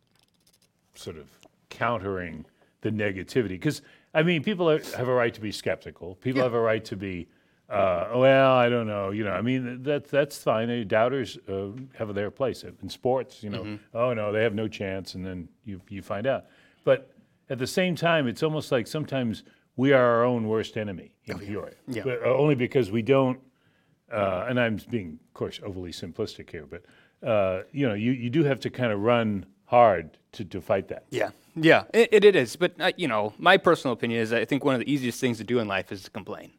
sort 0.96 1.18
of 1.18 1.28
countering 1.70 2.44
the 2.82 2.90
negativity? 2.90 3.50
Because, 3.50 3.84
I 4.16 4.24
mean, 4.24 4.44
people 4.44 4.68
are, 4.70 4.82
have 4.98 5.08
a 5.08 5.14
right 5.14 5.34
to 5.36 5.42
be 5.42 5.52
skeptical. 5.52 6.16
People 6.16 6.42
have 6.42 6.56
a 6.56 6.60
right 6.60 6.84
to 6.86 6.96
be, 6.96 7.28
uh, 7.70 8.10
well, 8.16 8.54
I 8.54 8.70
don't 8.70 8.88
know, 8.88 9.12
you 9.12 9.24
know, 9.24 9.32
I 9.32 9.42
mean, 9.42 9.84
that, 9.84 10.08
that's 10.10 10.38
fine. 10.38 10.88
Doubters 10.88 11.38
uh, 11.50 11.68
have 11.98 12.14
their 12.16 12.32
place 12.32 12.64
in 12.64 12.90
sports, 12.90 13.44
you 13.44 13.50
know, 13.50 13.64
Mm-hmm. 13.64 13.98
oh, 13.98 14.14
no, 14.14 14.32
they 14.32 14.44
have 14.44 14.56
no 14.56 14.68
chance, 14.68 15.16
and 15.16 15.26
then 15.26 15.50
you, 15.66 15.82
you 15.90 16.02
find 16.02 16.28
out. 16.28 16.46
But 16.84 17.12
at 17.50 17.58
the 17.60 17.68
same 17.68 17.96
time, 17.96 18.28
it's 18.28 18.44
almost 18.44 18.72
like 18.72 18.88
sometimes 18.88 19.44
we 19.76 19.94
are 19.94 20.04
our 20.04 20.24
own 20.24 20.48
worst 20.48 20.78
enemy 20.78 21.12
in 21.26 21.40
Peoria. 21.40 21.76
Oh, 21.78 21.92
Yeah. 21.92 22.04
But, 22.04 22.22
uh, 22.24 22.34
only 22.34 22.56
because 22.56 22.90
we 22.92 23.02
don't 23.02 23.40
uh, 24.12 24.46
and 24.48 24.60
I'm 24.60 24.80
being, 24.90 25.20
of 25.28 25.34
course, 25.34 25.60
overly 25.64 25.92
simplistic 25.92 26.50
here, 26.50 26.66
but 26.66 26.84
uh, 27.28 27.64
you 27.72 27.88
know, 27.88 27.94
you, 27.94 28.12
you 28.12 28.30
do 28.30 28.44
have 28.44 28.60
to 28.62 28.70
kind 28.70 28.92
of 28.94 29.02
run 29.02 29.46
hard 29.66 30.18
to, 30.34 30.46
to 30.46 30.62
fight 30.62 30.88
that. 30.88 31.06
Yeah, 31.10 31.32
yeah, 31.56 31.84
it, 31.94 32.10
it, 32.12 32.24
it 32.24 32.36
is. 32.36 32.56
But 32.56 32.80
uh, 32.80 32.92
you 32.96 33.08
know, 33.08 33.34
my 33.38 33.58
personal 33.58 33.94
opinion 33.94 34.22
is 34.22 34.32
I 34.32 34.46
think 34.46 34.64
one 34.64 34.76
of 34.76 34.80
the 34.80 34.92
easiest 34.92 35.20
things 35.20 35.38
to 35.40 35.44
do 35.44 35.60
in 35.60 35.68
life 35.68 35.92
is 35.92 36.04
to 36.04 36.10
complain. 36.12 36.52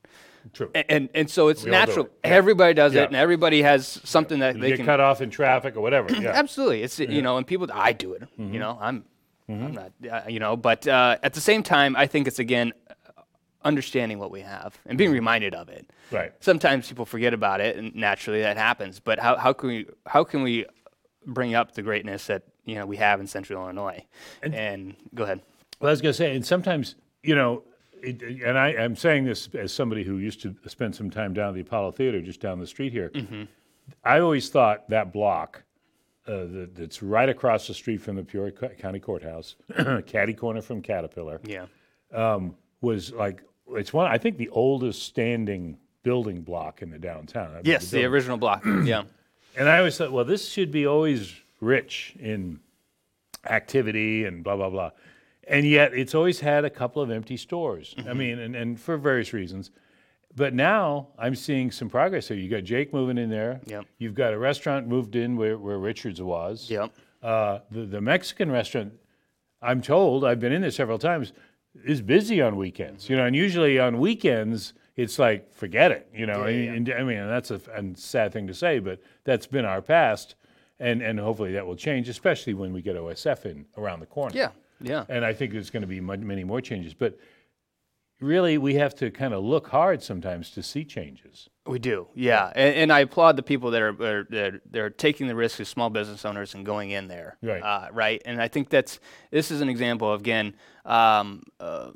True. 0.52 0.70
And 0.74 0.84
and, 0.88 1.08
and 1.14 1.30
so 1.30 1.48
it's 1.48 1.64
We 1.64 1.70
all 1.70 1.80
do 1.82 1.86
natural. 1.86 2.04
it. 2.06 2.12
Yeah. 2.24 2.30
Everybody 2.30 2.74
does 2.74 2.94
Yeah. 2.94 3.02
it, 3.02 3.06
and 3.06 3.16
everybody 3.16 3.62
has 3.62 4.00
something 4.04 4.38
that 4.40 4.56
You 4.56 4.60
they 4.62 4.68
get 4.70 4.76
can. 4.78 4.86
cut 4.86 5.00
off 5.00 5.20
in 5.20 5.30
traffic 5.30 5.76
or 5.76 5.80
whatever. 5.80 6.12
Yeah. 6.12 6.30
Absolutely, 6.34 6.82
it's 6.82 6.98
you 6.98 7.22
know, 7.22 7.36
and 7.36 7.46
people 7.46 7.68
I 7.72 7.92
do 7.92 8.12
it. 8.14 8.22
Mm-hmm. 8.22 8.52
You 8.54 8.60
know, 8.60 8.78
I'm 8.80 9.04
I'm 9.48 9.72
not 9.72 9.92
uh, 10.10 10.22
you 10.28 10.40
know, 10.40 10.56
but 10.56 10.86
uh, 10.86 11.16
at 11.22 11.32
the 11.34 11.40
same 11.40 11.62
time, 11.62 11.96
I 11.96 12.06
think 12.06 12.26
it's 12.28 12.38
again 12.38 12.72
uh, 12.90 13.22
understanding 13.64 14.18
what 14.18 14.30
we 14.30 14.40
have 14.42 14.78
and 14.84 14.92
Mm-hmm. 14.92 14.96
being 14.98 15.12
reminded 15.12 15.54
of 15.54 15.68
it. 15.68 15.90
Right. 16.10 16.32
Sometimes 16.40 16.88
people 16.88 17.04
forget 17.04 17.34
about 17.34 17.60
it, 17.60 17.76
and 17.76 17.94
naturally 17.94 18.40
that 18.42 18.56
happens. 18.56 19.00
But 19.00 19.18
how 19.18 19.36
how 19.36 19.52
can 19.52 19.68
we 19.68 19.86
how 20.06 20.24
can 20.24 20.42
we 20.42 20.66
bring 21.26 21.54
up 21.54 21.72
the 21.72 21.82
greatness 21.82 22.26
that 22.28 22.42
you 22.64 22.74
know 22.76 22.86
we 22.86 22.96
have 22.98 23.20
in 23.20 23.26
Central 23.26 23.62
Illinois? 23.62 24.04
And, 24.42 24.94
go 25.14 25.24
ahead. 25.24 25.40
Well, 25.80 25.88
I 25.88 25.92
was 25.92 26.00
going 26.00 26.12
to 26.12 26.16
say, 26.16 26.34
and 26.34 26.44
sometimes, 26.44 26.96
you 27.22 27.34
know, 27.36 27.62
it, 28.02 28.22
and 28.42 28.58
I, 28.58 28.68
I'm 28.68 28.96
saying 28.96 29.24
this 29.24 29.48
as 29.54 29.72
somebody 29.72 30.04
who 30.04 30.18
used 30.18 30.40
to 30.42 30.54
spend 30.66 30.94
some 30.94 31.10
time 31.10 31.32
down 31.34 31.50
at 31.50 31.54
the 31.54 31.60
Apollo 31.60 31.92
Theater 31.92 32.20
just 32.20 32.40
down 32.40 32.58
the 32.58 32.66
street 32.66 32.92
here. 32.92 33.10
Mm-hmm. 33.14 33.44
I 34.04 34.20
always 34.20 34.48
thought 34.50 34.88
that 34.90 35.12
block 35.12 35.62
uh, 36.26 36.44
that, 36.46 36.70
that's 36.74 37.02
right 37.02 37.28
across 37.28 37.66
the 37.66 37.74
street 37.74 38.02
from 38.02 38.16
the 38.16 38.22
Peoria 38.22 38.52
County 38.52 39.00
Courthouse, 39.00 39.56
caddy 40.06 40.34
corner 40.34 40.60
from 40.60 40.82
Caterpillar, 40.82 41.40
Yeah. 41.44 41.66
was 42.80 43.12
like, 43.12 43.42
it's 43.70 43.92
one, 43.92 44.10
I 44.10 44.18
think 44.18 44.36
the 44.36 44.48
oldest 44.50 45.02
standing 45.02 45.78
building 46.02 46.42
block 46.42 46.82
in 46.82 46.90
the 46.90 46.98
downtown. 46.98 47.54
I 47.56 47.60
Yes, 47.64 47.90
the 47.90 47.96
building- 47.98 48.12
original 48.12 48.36
block. 48.36 48.62
yeah. 48.84 49.04
And 49.56 49.68
I 49.68 49.78
always 49.78 49.96
thought, 49.96 50.12
well, 50.12 50.24
this 50.24 50.48
should 50.48 50.70
be 50.70 50.86
always 50.86 51.34
rich 51.60 52.14
in 52.20 52.60
activity 53.48 54.24
and 54.24 54.44
blah 54.44 54.56
blah 54.56 54.70
blah. 54.70 54.90
And 55.48 55.66
yet 55.66 55.94
it's 55.94 56.14
always 56.14 56.40
had 56.40 56.64
a 56.64 56.70
couple 56.70 57.02
of 57.02 57.10
empty 57.10 57.36
stores. 57.36 57.94
Mm-hmm. 57.98 58.08
I 58.08 58.12
mean, 58.12 58.38
and, 58.38 58.54
and 58.54 58.80
for 58.80 58.96
various 58.96 59.32
reasons. 59.32 59.70
But 60.34 60.54
now 60.54 61.08
I'm 61.18 61.34
seeing 61.34 61.70
some 61.70 61.88
progress 61.88 62.28
here. 62.28 62.36
You 62.36 62.48
got 62.48 62.64
Jake 62.64 62.92
moving 62.92 63.18
in 63.18 63.30
there. 63.30 63.60
Yep. 63.66 63.86
You've 63.98 64.14
got 64.14 64.32
a 64.32 64.38
restaurant 64.38 64.86
moved 64.86 65.16
in 65.16 65.36
where, 65.36 65.58
where 65.58 65.78
Richards 65.78 66.20
was. 66.22 66.70
Yep. 66.70 66.92
Uh, 67.22 67.58
the, 67.70 67.86
the 67.86 68.00
Mexican 68.00 68.50
restaurant, 68.50 68.92
I'm 69.60 69.82
told, 69.82 70.24
I've 70.24 70.38
been 70.38 70.52
in 70.52 70.60
there 70.60 70.70
several 70.70 70.98
times, 70.98 71.32
is 71.84 72.02
busy 72.02 72.40
on 72.40 72.56
weekends. 72.56 73.08
You 73.08 73.16
know, 73.16 73.24
and 73.24 73.34
usually 73.34 73.78
on 73.78 73.98
weekends, 73.98 74.74
it's 74.96 75.18
like, 75.18 75.52
forget 75.52 75.90
it. 75.90 76.08
You 76.14 76.26
know, 76.26 76.44
and, 76.44 76.88
and, 76.88 77.00
I 77.00 77.02
mean, 77.02 77.26
that's 77.26 77.50
a, 77.50 77.60
a 77.74 77.96
sad 77.96 78.32
thing 78.32 78.46
to 78.46 78.54
say, 78.54 78.78
but 78.78 79.00
that's 79.24 79.46
been 79.46 79.64
our 79.64 79.82
past. 79.82 80.36
And, 80.78 81.02
and 81.02 81.18
hopefully 81.18 81.52
that 81.52 81.66
will 81.66 81.74
change, 81.74 82.08
especially 82.08 82.54
when 82.54 82.72
we 82.72 82.82
get 82.82 82.94
OSF 82.94 83.46
in 83.46 83.66
around 83.76 83.98
the 84.00 84.06
corner. 84.06 84.36
Yeah. 84.36 84.50
Yeah. 84.80 85.04
And 85.08 85.24
I 85.24 85.32
think 85.32 85.52
there's 85.52 85.70
going 85.70 85.82
to 85.82 85.86
be 85.88 86.00
many 86.00 86.44
more 86.44 86.60
changes. 86.60 86.94
But 86.94 87.18
really, 88.20 88.58
we 88.58 88.74
have 88.74 88.94
to 88.96 89.10
kind 89.10 89.34
of 89.34 89.44
look 89.44 89.68
hard 89.68 90.02
sometimes 90.02 90.50
to 90.50 90.62
see 90.62 90.84
changes. 90.84 91.48
We 91.66 91.78
do, 91.78 92.08
yeah, 92.14 92.50
and, 92.54 92.74
and 92.74 92.92
I 92.92 93.00
applaud 93.00 93.36
the 93.36 93.42
people 93.42 93.72
that 93.72 93.82
are, 93.82 94.02
are 94.02 94.26
they're, 94.30 94.60
they're 94.70 94.90
taking 94.90 95.28
the 95.28 95.34
risk 95.34 95.60
as 95.60 95.68
small 95.68 95.90
business 95.90 96.24
owners 96.24 96.54
and 96.54 96.64
going 96.64 96.92
in 96.92 97.08
there, 97.08 97.36
Right. 97.42 97.62
Uh, 97.62 97.88
right, 97.92 98.22
and 98.24 98.40
I 98.40 98.48
think 98.48 98.70
that's 98.70 99.00
this 99.30 99.50
is 99.50 99.60
an 99.60 99.68
example 99.68 100.10
of 100.10 100.20
again, 100.20 100.54
um, 100.86 101.42
uh, 101.60 101.90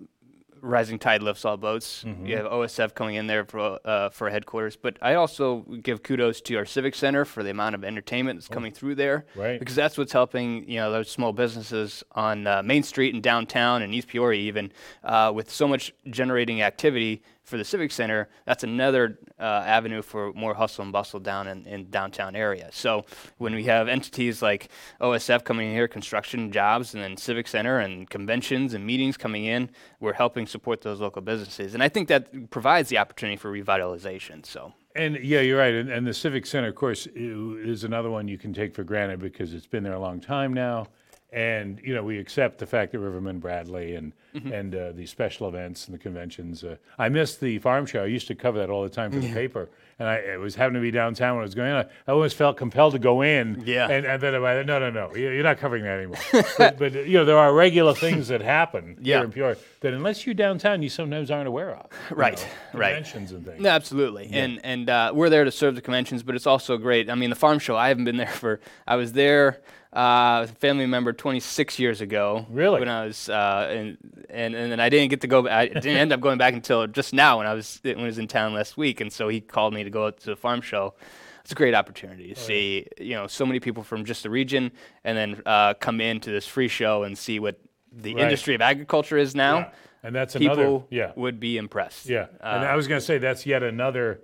rising 0.62 0.98
tide 0.98 1.22
lifts 1.22 1.44
all 1.44 1.56
boats. 1.56 2.04
Mm-hmm. 2.04 2.26
You 2.26 2.36
have 2.38 2.46
OSF 2.46 2.94
coming 2.94 3.16
in 3.16 3.26
there 3.26 3.44
for 3.44 3.78
uh, 3.84 4.08
for 4.10 4.30
headquarters, 4.30 4.76
but 4.76 4.96
I 5.02 5.14
also 5.14 5.60
give 5.82 6.02
kudos 6.02 6.40
to 6.42 6.56
our 6.56 6.64
civic 6.64 6.94
center 6.94 7.24
for 7.24 7.42
the 7.42 7.50
amount 7.50 7.74
of 7.74 7.84
entertainment 7.84 8.38
that's 8.38 8.48
coming 8.48 8.72
through 8.72 8.94
there, 8.94 9.26
Oh. 9.36 9.40
Right. 9.42 9.58
Because 9.58 9.74
that's 9.74 9.98
what's 9.98 10.12
helping 10.12 10.68
you 10.68 10.76
know 10.76 10.90
those 10.90 11.10
small 11.10 11.32
businesses 11.32 12.02
on 12.12 12.46
uh, 12.46 12.62
Main 12.62 12.82
Street 12.82 13.12
and 13.12 13.22
downtown 13.22 13.82
and 13.82 13.94
East 13.94 14.08
Peoria 14.08 14.40
even 14.40 14.72
uh, 15.04 15.32
with 15.34 15.50
so 15.50 15.66
much 15.68 15.92
generating 16.08 16.62
activity 16.62 17.22
for 17.42 17.56
the 17.56 17.64
civic 17.64 17.92
center. 17.92 18.28
That's 18.46 18.64
another 18.64 19.18
uh, 19.38 19.42
avenue 19.42 20.02
for 20.02 20.32
more 20.32 20.54
hustle 20.54 20.82
and 20.82 20.92
bustle 20.92 21.20
down 21.20 21.48
in, 21.48 21.66
in 21.66 21.90
downtown 21.90 22.36
area. 22.36 22.68
So 22.72 23.04
when 23.38 23.54
we 23.54 23.64
have 23.64 23.88
entities 23.88 24.42
like 24.42 24.68
OSF 25.00 25.44
coming 25.44 25.68
in 25.68 25.74
here, 25.74 25.88
construction 25.88 26.52
jobs, 26.52 26.94
and 26.94 27.02
then 27.02 27.16
civic 27.16 27.48
center 27.48 27.78
and 27.78 28.08
conventions 28.08 28.74
and 28.74 28.86
meetings 28.86 29.16
coming 29.16 29.44
in, 29.44 29.70
we're 30.00 30.12
helping 30.12 30.46
support 30.46 30.82
those 30.82 31.00
local 31.00 31.22
businesses, 31.22 31.74
and 31.74 31.82
I 31.82 31.88
think 31.88 32.08
that 32.08 32.50
provides 32.50 32.88
the 32.88 32.98
opportunity 32.98 33.36
for 33.36 33.52
revitalization. 33.52 34.44
So. 34.46 34.72
And 34.94 35.16
yeah, 35.22 35.40
you're 35.40 35.58
right. 35.58 35.72
And, 35.72 35.90
and 35.90 36.06
the 36.06 36.12
Civic 36.12 36.44
Center, 36.44 36.68
of 36.68 36.74
course, 36.74 37.08
is 37.14 37.84
another 37.84 38.10
one 38.10 38.28
you 38.28 38.36
can 38.36 38.52
take 38.52 38.74
for 38.74 38.84
granted 38.84 39.20
because 39.20 39.54
it's 39.54 39.66
been 39.66 39.82
there 39.82 39.94
a 39.94 40.00
long 40.00 40.20
time 40.20 40.52
now. 40.52 40.86
And, 41.32 41.80
you 41.82 41.94
know, 41.94 42.02
we 42.02 42.18
accept 42.18 42.58
the 42.58 42.66
fact 42.66 42.92
that 42.92 42.98
Rivermen 42.98 43.40
Bradley 43.40 43.94
and, 43.94 44.12
and 44.34 44.74
uh, 44.74 44.92
the 44.92 45.06
special 45.06 45.48
events 45.48 45.86
and 45.86 45.94
the 45.94 45.98
conventions. 45.98 46.62
Uh, 46.62 46.76
I 46.98 47.08
missed 47.08 47.40
the 47.40 47.58
farm 47.58 47.86
show. 47.86 48.02
I 48.02 48.06
used 48.06 48.26
to 48.28 48.34
cover 48.34 48.58
that 48.58 48.68
all 48.68 48.82
the 48.82 48.90
time 48.90 49.10
for 49.12 49.18
the 49.18 49.32
paper. 49.32 49.70
And 49.98 50.08
I 50.08 50.16
it 50.16 50.40
was 50.40 50.54
happened 50.56 50.74
to 50.76 50.80
be 50.80 50.90
downtown 50.90 51.36
when 51.36 51.42
I 51.42 51.44
was 51.44 51.54
going 51.54 51.72
on. 51.72 51.84
I 52.08 52.12
always 52.12 52.32
felt 52.32 52.56
compelled 52.56 52.92
to 52.94 52.98
go 52.98 53.22
in. 53.22 53.62
Yeah. 53.64 53.88
And, 53.88 54.04
and 54.04 54.20
then 54.22 54.34
I, 54.34 54.62
no, 54.62 54.78
no, 54.78 54.90
no, 54.90 55.14
you- 55.14 55.30
you're 55.30 55.42
not 55.42 55.58
covering 55.58 55.84
that 55.84 55.98
anymore. 55.98 56.18
but, 56.58 56.78
but, 56.78 56.92
you 56.94 57.18
know, 57.18 57.24
there 57.24 57.38
are 57.38 57.52
regular 57.54 57.94
things 57.94 58.28
that 58.28 58.40
happen 58.42 58.98
Yeah. 59.02 59.18
here 59.18 59.24
in 59.24 59.32
Peoria 59.32 59.56
that 59.80 59.92
unless 59.94 60.26
you're 60.26 60.34
downtown, 60.34 60.82
you 60.82 60.88
sometimes 60.88 61.30
aren't 61.30 61.48
aware 61.48 61.76
of. 61.76 61.86
Right, 62.10 62.46
know, 62.74 62.80
right. 62.80 62.94
Conventions 62.94 63.32
and 63.32 63.44
things. 63.46 63.60
No, 63.60 63.70
absolutely, 63.70 64.28
and 64.32 64.60
and 64.64 64.88
uh, 64.90 65.12
we're 65.14 65.30
there 65.30 65.44
to 65.44 65.50
serve 65.50 65.74
the 65.76 65.80
conventions, 65.80 66.22
but 66.22 66.34
it's 66.34 66.46
also 66.46 66.76
great. 66.76 67.08
I 67.08 67.14
mean, 67.14 67.30
the 67.30 67.36
farm 67.36 67.58
show. 67.58 67.74
I 67.76 67.88
haven't 67.88 68.04
been 68.04 68.16
there 68.18 68.26
for. 68.26 68.60
I 68.86 68.96
was 68.96 69.12
there, 69.12 69.60
uh, 69.92 70.46
a 70.48 70.54
family 70.58 70.86
member, 70.86 71.12
26 71.12 71.78
years 71.78 72.00
ago. 72.00 72.46
Really? 72.48 72.80
When 72.80 72.88
I 72.88 73.06
was, 73.06 73.28
uh, 73.28 73.68
and 73.70 73.98
and 74.30 74.54
and 74.54 74.72
then 74.72 74.80
I 74.80 74.88
didn't 74.88 75.10
get 75.10 75.20
to 75.22 75.26
go. 75.26 75.46
I 75.48 75.66
didn't 75.68 75.86
end 75.98 76.12
up 76.12 76.20
going 76.20 76.38
back 76.38 76.54
until 76.54 76.86
just 76.86 77.12
now 77.12 77.38
when 77.38 77.46
I 77.46 77.54
was 77.54 77.80
when 77.82 77.98
I 78.00 78.04
was 78.04 78.18
in 78.18 78.26
town 78.28 78.54
last 78.54 78.76
week, 78.76 79.00
and 79.00 79.12
so 79.12 79.28
he 79.28 79.40
called 79.40 79.74
me 79.74 79.84
to 79.84 79.90
go 79.90 80.06
out 80.06 80.18
to 80.20 80.26
the 80.26 80.36
farm 80.36 80.60
show. 80.62 80.94
It's 81.42 81.50
a 81.52 81.56
great 81.56 81.74
opportunity 81.74 82.30
Oh, 82.30 82.34
to 82.34 82.40
see, 82.40 82.86
you 83.00 83.14
know, 83.14 83.26
so 83.26 83.44
many 83.44 83.58
people 83.58 83.82
from 83.82 84.04
just 84.04 84.22
the 84.22 84.30
region, 84.30 84.70
and 85.02 85.18
then 85.18 85.42
uh, 85.44 85.74
come 85.74 86.00
into 86.00 86.30
this 86.30 86.46
free 86.46 86.68
show 86.68 87.02
and 87.02 87.18
see 87.18 87.40
what 87.40 87.58
the 87.90 88.14
Right. 88.14 88.22
industry 88.22 88.54
of 88.54 88.60
agriculture 88.60 89.18
is 89.18 89.34
now. 89.34 89.58
Yeah. 89.58 89.70
And 90.04 90.14
that's 90.14 90.34
another. 90.36 90.82
Yeah. 90.90 91.12
would 91.16 91.38
be 91.40 91.56
impressed. 91.58 92.06
Yeah, 92.06 92.26
and 92.40 92.64
I 92.64 92.74
was 92.76 92.86
going 92.88 93.00
to 93.00 93.04
say 93.04 93.18
that's 93.18 93.44
yet 93.44 93.62
another, 93.62 94.20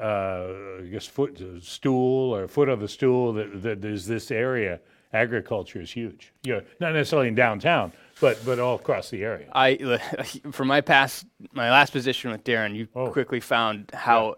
uh, 0.00 0.46
I 0.80 0.88
guess, 0.90 1.06
foot 1.06 1.40
uh, 1.40 1.60
stool 1.60 2.34
or 2.34 2.48
foot 2.48 2.68
of 2.68 2.80
the 2.80 2.88
stool 2.88 3.32
that, 3.34 3.62
that 3.62 3.82
there's 3.82 4.06
this 4.06 4.30
area. 4.30 4.80
Agriculture 5.12 5.80
is 5.80 5.90
huge. 5.90 6.32
You 6.44 6.54
know, 6.54 6.62
not 6.78 6.92
necessarily 6.92 7.28
in 7.28 7.34
downtown, 7.34 7.92
but 8.20 8.38
but 8.44 8.58
all 8.58 8.76
across 8.76 9.10
the 9.10 9.24
area. 9.24 9.48
I, 9.52 9.98
from 10.52 10.68
my 10.68 10.80
past, 10.80 11.26
my 11.52 11.70
last 11.70 11.90
position 11.92 12.30
with 12.30 12.44
Darin, 12.44 12.74
you 12.74 12.86
Oh. 12.94 13.10
quickly 13.10 13.40
found 13.40 13.90
how 13.92 14.36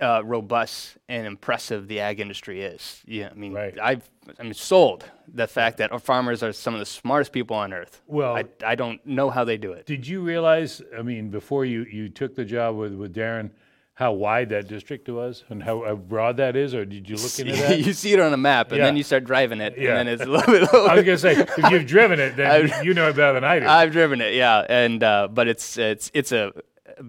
uh, 0.00 0.22
robust 0.24 0.96
and 1.08 1.26
impressive 1.26 1.88
the 1.88 2.00
ag 2.00 2.20
industry 2.20 2.62
is. 2.62 3.02
Yeah, 3.06 3.30
I 3.30 3.34
mean, 3.34 3.52
Right. 3.52 3.76
I've 3.80 4.08
I'm 4.38 4.52
sold 4.54 5.04
the 5.32 5.46
fact 5.46 5.78
that 5.78 5.90
our 5.92 5.98
farmers 5.98 6.42
are 6.42 6.52
some 6.52 6.74
of 6.74 6.80
the 6.80 6.86
smartest 6.86 7.32
people 7.32 7.56
on 7.56 7.72
earth. 7.72 8.02
Well- 8.06 8.36
I, 8.36 8.44
I 8.64 8.74
don't 8.74 9.04
know 9.06 9.30
how 9.30 9.44
they 9.44 9.56
do 9.56 9.72
it. 9.72 9.86
Did 9.86 10.06
you 10.06 10.20
realize? 10.20 10.82
I 10.96 11.02
mean, 11.02 11.30
before 11.30 11.64
you 11.64 11.82
you 11.84 12.08
took 12.08 12.34
the 12.34 12.44
job 12.44 12.76
with 12.76 12.92
with 12.94 13.12
Darin, 13.12 13.50
how 13.98 14.12
wide 14.12 14.48
that 14.50 14.68
district 14.68 15.08
was 15.08 15.42
and 15.48 15.60
how, 15.60 15.96
broad 15.96 16.36
that 16.36 16.54
is, 16.54 16.72
or 16.72 16.84
did 16.84 17.08
you 17.10 17.16
look 17.16 17.36
into 17.40 17.52
that? 17.56 17.80
you 17.86 17.92
see 17.92 18.12
it 18.12 18.20
on 18.20 18.32
a 18.32 18.36
map, 18.36 18.70
and 18.70 18.80
then 18.80 18.96
you 18.96 19.02
start 19.02 19.24
driving 19.24 19.60
it, 19.60 19.76
Yeah. 19.76 19.96
and 19.98 20.06
then 20.06 20.14
it's 20.14 20.22
a 20.22 20.26
little 20.26 20.52
bit. 20.52 20.62
I 20.72 20.94
was 20.94 21.04
going 21.04 21.06
to 21.06 21.18
say, 21.18 21.32
if 21.36 21.70
you've 21.72 21.86
driven 21.86 22.20
it, 22.20 22.36
then 22.36 22.70
you 22.84 22.94
know 22.94 23.08
it 23.08 23.16
better 23.16 23.32
than 23.32 23.42
I 23.42 23.58
do. 23.58 23.66
I've 23.66 23.90
driven 23.90 24.20
it, 24.20 24.34
yeah, 24.34 24.64
and 24.68 25.02
uh, 25.02 25.26
but 25.28 25.48
it's 25.48 25.76
it's 25.78 26.12
it's 26.14 26.30
a 26.30 26.52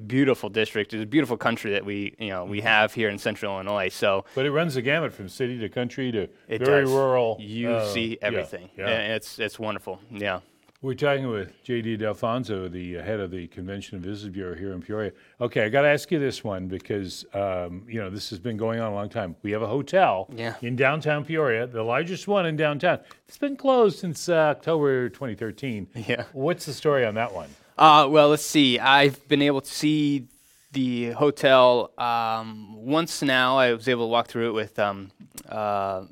beautiful 0.07 0.49
district. 0.49 0.93
It's 0.93 1.03
a 1.03 1.05
beautiful 1.05 1.37
country 1.37 1.71
that 1.73 1.85
we 1.85 2.15
you 2.17 2.29
know 2.29 2.41
Mm-hmm. 2.41 2.51
we 2.51 2.61
have 2.61 2.93
here 2.93 3.09
in 3.09 3.17
Central 3.19 3.53
Illinois. 3.53 3.89
So 3.89 4.25
but 4.33 4.45
it 4.47 4.51
runs 4.51 4.73
the 4.73 4.81
gamut 4.81 5.13
from 5.13 5.29
city 5.29 5.59
to 5.59 5.69
country 5.69 6.11
to 6.11 6.27
very 6.47 6.85
does. 6.85 6.89
rural. 6.91 7.37
You 7.39 7.69
uh, 7.71 7.85
see 7.93 8.17
yeah, 8.21 8.27
everything. 8.27 8.69
yeah. 8.77 8.87
And 8.87 9.13
it's 9.13 9.37
it's 9.39 9.59
wonderful. 9.59 9.99
Yeah. 10.09 10.39
We're 10.81 10.93
talking 10.93 11.27
with 11.27 11.61
J.D. 11.63 11.97
Dalfonso, 11.97 12.71
the 12.71 12.99
uh, 12.99 13.03
head 13.03 13.19
of 13.19 13.31
the 13.31 13.47
Convention 13.47 13.97
and 13.97 14.05
Visitors 14.05 14.31
Bureau 14.33 14.55
here 14.55 14.71
in 14.71 14.81
Peoria. 14.81 15.11
Okay, 15.41 15.65
I 15.65 15.69
got 15.69 15.81
to 15.81 15.89
ask 15.89 16.09
you 16.09 16.19
this 16.19 16.41
one 16.41 16.69
because 16.69 17.25
um, 17.33 17.83
you 17.85 17.99
know 17.99 18.09
this 18.09 18.29
has 18.29 18.39
been 18.39 18.55
going 18.55 18.79
on 18.79 18.93
a 18.93 18.95
long 18.95 19.09
time. 19.09 19.35
We 19.41 19.51
have 19.51 19.61
a 19.61 19.67
hotel 19.67 20.29
Yeah. 20.33 20.55
in 20.61 20.77
downtown 20.77 21.25
Peoria, 21.25 21.67
the 21.67 21.83
largest 21.83 22.29
one 22.29 22.45
in 22.45 22.55
downtown. 22.55 22.99
It's 23.27 23.37
been 23.37 23.57
closed 23.57 23.99
since 23.99 24.29
uh, 24.29 24.35
October 24.55 25.09
2013. 25.09 25.87
Yeah. 26.07 26.23
What's 26.31 26.65
the 26.65 26.73
story 26.73 27.05
on 27.05 27.15
that 27.15 27.33
one? 27.33 27.49
Uh, 27.77 28.07
well, 28.09 28.29
let's 28.29 28.45
see. 28.45 28.79
I've 28.79 29.27
been 29.27 29.41
able 29.41 29.59
to 29.59 29.69
see 29.71 30.27
the 30.71 31.11
hotel 31.11 31.91
um, 31.97 32.77
once 32.85 33.21
now. 33.21 33.57
I 33.57 33.73
was 33.73 33.89
able 33.89 34.05
to 34.05 34.09
walk 34.11 34.27
through 34.27 34.47
it 34.51 34.53
with 34.53 34.79
um, 34.79 35.11
uh, 35.49 36.05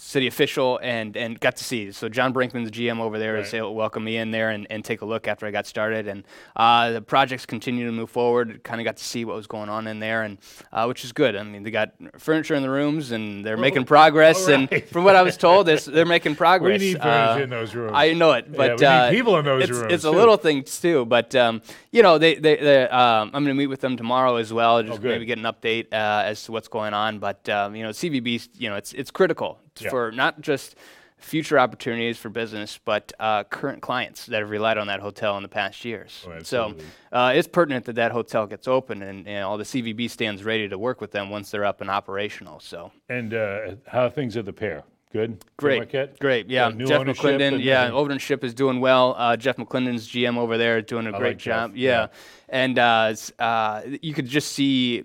city 0.00 0.26
official 0.26 0.78
and, 0.82 1.16
and 1.16 1.38
got 1.38 1.56
to 1.56 1.64
see. 1.64 1.92
So 1.92 2.08
John 2.08 2.32
Brinkman's 2.32 2.70
GM 2.70 3.00
over 3.00 3.18
there 3.18 3.34
was 3.34 3.52
Right. 3.52 3.58
able 3.58 3.68
to 3.68 3.72
welcome 3.72 4.02
me 4.02 4.16
in 4.16 4.30
there 4.30 4.50
and, 4.50 4.66
and 4.70 4.84
take 4.84 5.02
a 5.02 5.04
look 5.04 5.28
after 5.28 5.46
I 5.46 5.50
got 5.50 5.66
started. 5.66 6.08
And 6.08 6.24
uh, 6.56 6.90
the 6.92 7.02
projects 7.02 7.44
continue 7.46 7.84
to 7.86 7.92
move 7.92 8.10
forward. 8.10 8.62
Kind 8.64 8.80
of 8.80 8.84
got 8.84 8.96
to 8.96 9.04
see 9.04 9.24
what 9.24 9.36
was 9.36 9.46
going 9.46 9.68
on 9.68 9.86
in 9.86 10.00
there, 10.00 10.22
and 10.22 10.38
uh, 10.72 10.86
which 10.86 11.04
is 11.04 11.12
good. 11.12 11.36
I 11.36 11.42
mean, 11.42 11.62
they 11.62 11.70
got 11.70 11.92
furniture 12.18 12.54
in 12.54 12.62
the 12.62 12.70
rooms 12.70 13.10
and 13.12 13.44
they're 13.44 13.56
making 13.56 13.84
progress. 13.84 14.48
all 14.48 14.54
And 14.54 14.84
from 14.90 15.04
what 15.04 15.16
I 15.16 15.22
was 15.22 15.36
told, 15.36 15.68
is 15.68 15.84
they're 15.84 16.06
making 16.06 16.36
progress. 16.36 16.70
We 16.80 16.86
need 16.92 16.96
Uh, 16.98 17.02
furniture 17.34 17.44
in 17.44 17.50
those 17.50 17.74
rooms. 17.74 17.92
I 17.94 18.12
know 18.14 18.32
it, 18.32 18.50
but 18.56 18.70
we 18.70 18.76
need 18.76 18.84
uh, 18.86 19.10
people 19.10 19.36
in 19.38 19.44
those 19.44 19.64
it's, 19.64 19.72
rooms, 19.72 19.92
It's 19.92 20.04
a 20.04 20.10
little 20.10 20.36
things 20.36 20.80
too, 20.80 21.04
but 21.04 21.34
um, 21.34 21.60
you 21.92 22.02
know, 22.02 22.16
they, 22.18 22.34
they, 22.36 22.56
they 22.56 22.82
um, 22.88 23.28
I'm 23.34 23.44
going 23.44 23.46
to 23.46 23.54
meet 23.54 23.66
with 23.66 23.80
them 23.80 23.96
tomorrow 23.96 24.36
as 24.36 24.52
well, 24.52 24.82
just 24.82 25.00
Oh, 25.00 25.02
maybe 25.02 25.24
get 25.24 25.38
an 25.38 25.44
update 25.44 25.86
uh, 25.92 26.22
as 26.24 26.44
to 26.44 26.52
what's 26.52 26.68
going 26.68 26.94
on. 26.94 27.18
But 27.18 27.48
um, 27.48 27.74
you 27.76 27.82
know, 27.82 27.90
CVB, 27.90 28.48
you 28.58 28.68
know, 28.70 28.76
it's 28.76 28.92
it's 28.92 29.10
critical 29.10 29.58
Yeah. 29.82 29.90
for 29.90 30.12
not 30.12 30.40
just 30.40 30.76
future 31.20 31.58
opportunities 31.58 32.18
for 32.18 32.28
business, 32.28 32.80
but 32.84 33.12
uh, 33.20 33.44
current 33.44 33.82
clients 33.82 34.26
that 34.26 34.40
have 34.40 34.50
relied 34.50 34.78
on 34.78 34.86
that 34.88 35.00
hotel 35.00 35.36
in 35.36 35.42
the 35.42 35.48
past 35.48 35.84
years. 35.84 36.26
Oh, 36.26 36.42
so 36.42 36.74
uh, 37.12 37.32
it's 37.34 37.48
pertinent 37.48 37.84
that 37.86 37.96
that 37.96 38.12
hotel 38.12 38.46
gets 38.46 38.66
open 38.66 39.02
and, 39.02 39.28
and 39.28 39.44
all 39.44 39.58
the 39.58 39.64
CVB 39.64 40.10
stands 40.10 40.42
ready 40.44 40.68
to 40.68 40.78
work 40.78 41.00
with 41.00 41.12
them 41.12 41.30
once 41.30 41.50
they're 41.50 41.64
up 41.64 41.80
and 41.80 41.90
operational. 41.90 42.60
So 42.60 42.90
And 43.08 43.34
uh, 43.34 43.74
how 43.86 44.06
are 44.06 44.10
things 44.10 44.36
at 44.36 44.46
the 44.46 44.52
Pere? 44.52 44.82
Good. 45.12 45.44
Great, 45.56 45.90
great, 46.20 46.48
yeah. 46.48 46.68
new 46.68 46.86
Jeff 46.86 47.02
McClendon, 47.02 47.54
and 47.54 47.60
yeah, 47.60 47.80
everything? 47.80 47.98
ownership 47.98 48.44
is 48.44 48.54
doing 48.54 48.78
well. 48.78 49.16
Uh, 49.18 49.36
Jeff 49.36 49.56
McClendon's 49.56 50.08
GM 50.08 50.38
over 50.38 50.56
there 50.56 50.80
doing 50.82 51.08
a 51.08 51.10
great 51.10 51.30
like 51.30 51.38
job. 51.38 51.72
yeah. 51.74 51.90
Yeah, 51.90 52.06
and 52.48 52.78
uh, 52.78 53.14
uh, 53.40 53.82
you 54.02 54.14
could 54.14 54.26
just 54.26 54.52
see 54.52 55.02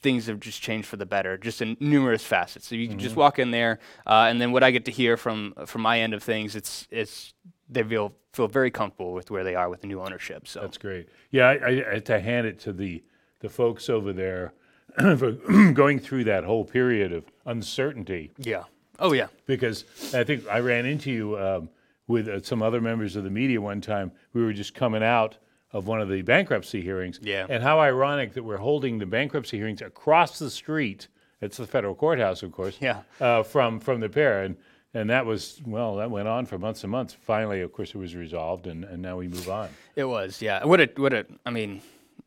things 0.00 0.26
have 0.26 0.40
just 0.40 0.60
changed 0.62 0.86
for 0.86 0.96
the 0.96 1.06
better, 1.06 1.36
just 1.38 1.62
in 1.62 1.76
numerous 1.80 2.22
facets. 2.22 2.66
So 2.68 2.74
you 2.74 2.86
can 2.86 2.96
Mm-hmm. 2.96 3.02
just 3.04 3.16
walk 3.16 3.38
in 3.38 3.50
there, 3.50 3.78
uh, 4.06 4.26
and 4.28 4.40
then 4.40 4.52
what 4.52 4.62
I 4.62 4.70
get 4.70 4.84
to 4.86 4.90
hear 4.90 5.16
from 5.16 5.54
from 5.66 5.82
my 5.82 6.00
end 6.00 6.14
of 6.14 6.22
things, 6.22 6.54
it's 6.56 6.86
it's 6.90 7.34
they 7.68 7.82
feel 7.82 8.12
feel 8.32 8.48
very 8.48 8.70
comfortable 8.70 9.12
with 9.14 9.30
where 9.30 9.42
they 9.44 9.54
are 9.54 9.68
with 9.70 9.80
the 9.80 9.86
new 9.86 10.00
ownership. 10.00 10.46
So 10.46 10.60
That's 10.60 10.76
great. 10.78 11.08
Yeah, 11.30 11.48
I, 11.48 11.94
I, 11.94 11.98
to 12.00 12.20
hand 12.20 12.46
it 12.46 12.60
to 12.60 12.72
the 12.72 13.02
the 13.40 13.48
folks 13.48 13.88
over 13.88 14.12
there 14.12 14.52
for 15.18 15.32
going 15.72 15.98
through 15.98 16.24
that 16.24 16.44
whole 16.44 16.64
period 16.64 17.12
of 17.12 17.24
uncertainty 17.46 18.30
yeah, 18.38 18.64
oh 18.98 19.12
yeah, 19.12 19.26
because 19.46 19.84
I 20.14 20.24
think 20.24 20.46
I 20.48 20.60
ran 20.60 20.86
into 20.86 21.10
you 21.10 21.38
um, 21.38 21.68
with 22.06 22.28
uh, 22.28 22.40
some 22.42 22.62
other 22.62 22.80
members 22.80 23.16
of 23.16 23.24
the 23.24 23.30
media 23.30 23.60
one 23.60 23.80
time. 23.80 24.12
We 24.32 24.42
were 24.44 24.52
just 24.52 24.74
coming 24.74 25.02
out 25.02 25.36
of 25.72 25.86
one 25.86 26.00
of 26.00 26.08
the 26.08 26.22
bankruptcy 26.22 26.80
hearings. 26.80 27.18
Yeah. 27.22 27.46
And 27.48 27.62
how 27.62 27.80
ironic 27.80 28.34
that 28.34 28.42
we're 28.42 28.56
holding 28.56 28.98
the 28.98 29.06
bankruptcy 29.06 29.58
hearings 29.58 29.82
across 29.82 30.38
the 30.38 30.50
street. 30.50 31.08
It's 31.40 31.58
the 31.58 31.66
federal 31.66 31.94
courthouse, 31.94 32.42
of 32.42 32.52
course. 32.52 32.78
Yeah. 32.80 33.02
Uh, 33.20 33.42
from 33.42 33.78
from 33.80 34.00
the 34.00 34.08
Pere, 34.08 34.42
and 34.44 34.56
and 34.94 35.10
that 35.10 35.26
was 35.26 35.60
well, 35.66 35.96
that 35.96 36.10
went 36.10 36.28
on 36.28 36.46
for 36.46 36.58
months 36.58 36.82
and 36.82 36.90
months. 36.90 37.12
Finally, 37.12 37.60
of 37.60 37.72
course, 37.72 37.90
it 37.90 37.98
was 37.98 38.14
resolved, 38.16 38.66
and, 38.66 38.84
and 38.84 39.02
now 39.02 39.18
we 39.18 39.28
move 39.28 39.48
on. 39.50 39.68
It 39.94 40.04
was, 40.04 40.40
yeah. 40.40 40.64
What 40.64 40.80
a 40.80 40.90
what 40.96 41.12
a 41.12 41.26
I 41.44 41.50
mean 41.50 41.82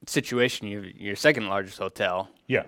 situation. 0.06 0.68
You 0.68 0.92
your 0.96 1.16
second 1.16 1.48
largest 1.48 1.80
hotel 1.80 2.30
Yeah. 2.48 2.64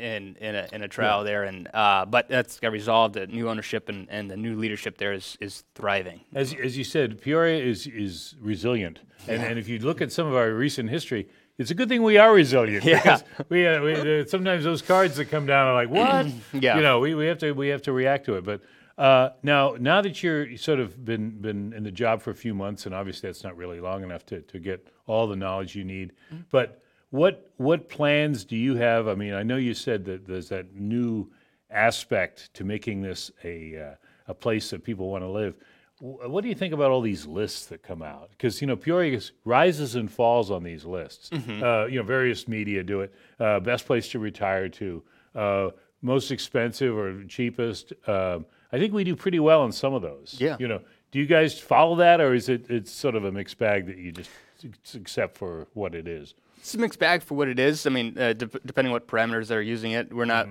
In 0.00 0.36
in 0.40 0.54
a 0.54 0.68
in 0.72 0.82
a 0.82 0.88
trial 0.88 1.22
there, 1.24 1.44
and 1.44 1.68
uh, 1.74 2.06
but 2.06 2.28
that's 2.28 2.58
got 2.58 2.72
resolved. 2.72 3.14
The 3.14 3.26
new 3.26 3.48
ownership 3.48 3.88
and, 3.88 4.08
and 4.10 4.30
the 4.30 4.36
new 4.36 4.56
leadership 4.56 4.98
there 4.98 5.12
is 5.12 5.36
is 5.40 5.64
thriving. 5.74 6.20
As, 6.34 6.54
as 6.54 6.76
you 6.76 6.84
said, 6.84 7.20
Peoria 7.20 7.62
is, 7.62 7.86
is 7.86 8.34
resilient. 8.40 9.00
And, 9.28 9.42
and 9.42 9.58
if 9.58 9.68
you 9.68 9.78
look 9.78 10.00
at 10.00 10.12
some 10.12 10.26
of 10.26 10.34
our 10.34 10.52
recent 10.52 10.90
history, 10.90 11.28
it's 11.58 11.70
a 11.70 11.74
good 11.74 11.88
thing 11.88 12.02
we 12.02 12.16
are 12.16 12.32
resilient. 12.32 12.84
Yeah. 12.84 13.02
Because 13.02 13.24
we, 13.48 13.66
uh, 13.66 13.82
we, 13.82 14.20
uh, 14.20 14.24
sometimes 14.26 14.64
those 14.64 14.82
cards 14.82 15.16
that 15.16 15.26
come 15.26 15.46
down 15.46 15.68
are 15.68 15.74
like, 15.74 15.90
what? 15.90 16.26
Yeah. 16.60 16.76
You 16.76 16.82
know, 16.82 17.00
we, 17.00 17.14
we, 17.14 17.26
have 17.26 17.38
to, 17.38 17.52
we 17.52 17.68
have 17.68 17.82
to 17.82 17.92
react 17.92 18.24
to 18.26 18.34
it. 18.36 18.44
But 18.44 18.62
uh, 18.96 19.30
now, 19.42 19.76
now 19.78 20.00
that 20.00 20.22
you're 20.22 20.56
sort 20.56 20.80
of 20.80 21.04
been, 21.04 21.30
been 21.40 21.72
in 21.72 21.84
the 21.84 21.90
job 21.90 22.22
for 22.22 22.30
a 22.30 22.34
few 22.34 22.54
months, 22.54 22.86
and 22.86 22.94
obviously 22.94 23.28
that's 23.28 23.44
not 23.44 23.56
really 23.56 23.80
long 23.80 24.02
enough 24.02 24.24
to, 24.26 24.40
to 24.42 24.58
get 24.58 24.86
all 25.06 25.26
the 25.26 25.36
knowledge 25.36 25.76
you 25.76 25.84
need, 25.84 26.12
but 26.50 26.82
what, 27.10 27.50
what 27.56 27.88
plans 27.88 28.44
do 28.44 28.56
you 28.56 28.76
have? 28.76 29.08
I 29.08 29.14
mean, 29.14 29.34
I 29.34 29.42
know 29.42 29.56
you 29.56 29.74
said 29.74 30.04
that 30.06 30.26
there's 30.26 30.48
that 30.50 30.74
new 30.74 31.28
aspect 31.70 32.52
to 32.54 32.64
making 32.64 33.02
this 33.02 33.30
a, 33.44 33.76
uh, 33.76 33.94
a 34.28 34.34
place 34.34 34.70
that 34.70 34.84
people 34.84 35.08
want 35.10 35.22
to 35.24 35.28
live. 35.28 35.54
Wh- 35.98 36.28
What 36.30 36.42
do 36.42 36.48
you 36.48 36.54
think 36.54 36.74
about 36.74 36.90
all 36.90 37.00
these 37.00 37.26
lists 37.26 37.66
that 37.66 37.82
come 37.82 38.02
out? 38.02 38.30
Because 38.30 38.60
you 38.60 38.66
know 38.66 38.76
Peoria 38.76 39.20
rises 39.44 39.94
and 39.94 40.10
falls 40.10 40.50
on 40.50 40.62
these 40.62 40.84
lists. 40.84 41.30
Uh, 41.32 41.86
you 41.86 41.96
know, 41.98 42.02
various 42.02 42.48
media 42.48 42.82
do 42.82 43.00
it. 43.02 43.14
Uh, 43.38 43.60
best 43.60 43.86
place 43.86 44.08
to 44.10 44.18
retire 44.18 44.68
to, 44.68 45.02
uh, 45.34 45.70
most 46.02 46.30
expensive 46.30 46.96
or 46.96 47.24
cheapest. 47.24 47.92
Um 48.06 48.46
I 48.72 48.78
think 48.78 48.94
we 48.94 49.02
do 49.02 49.16
pretty 49.16 49.40
well 49.40 49.64
in 49.64 49.72
some 49.72 49.94
of 49.94 50.02
those. 50.02 50.36
Yeah. 50.38 50.56
You 50.60 50.68
know, 50.68 50.80
do 51.10 51.18
you 51.18 51.26
guys 51.26 51.58
follow 51.58 51.96
that, 51.96 52.20
or 52.20 52.34
is 52.34 52.48
it 52.48 52.70
it's 52.70 52.92
sort 52.92 53.16
of 53.16 53.24
a 53.24 53.32
mixed 53.32 53.58
bag 53.58 53.86
that 53.86 53.98
you 53.98 54.12
just 54.12 54.30
accept 54.94 55.36
for 55.36 55.66
what 55.74 55.92
it 55.96 56.06
is? 56.06 56.34
It's 56.60 56.74
a 56.74 56.78
mixed 56.78 56.98
bag 56.98 57.22
for 57.22 57.34
what 57.34 57.48
it 57.48 57.58
is. 57.58 57.86
I 57.86 57.90
mean, 57.90 58.16
uh, 58.18 58.34
dep 58.34 58.56
depending 58.64 58.92
what 58.92 59.08
parameters 59.08 59.48
they're 59.48 59.62
using 59.62 59.92
it, 59.92 60.12
we're 60.12 60.26
not. 60.26 60.46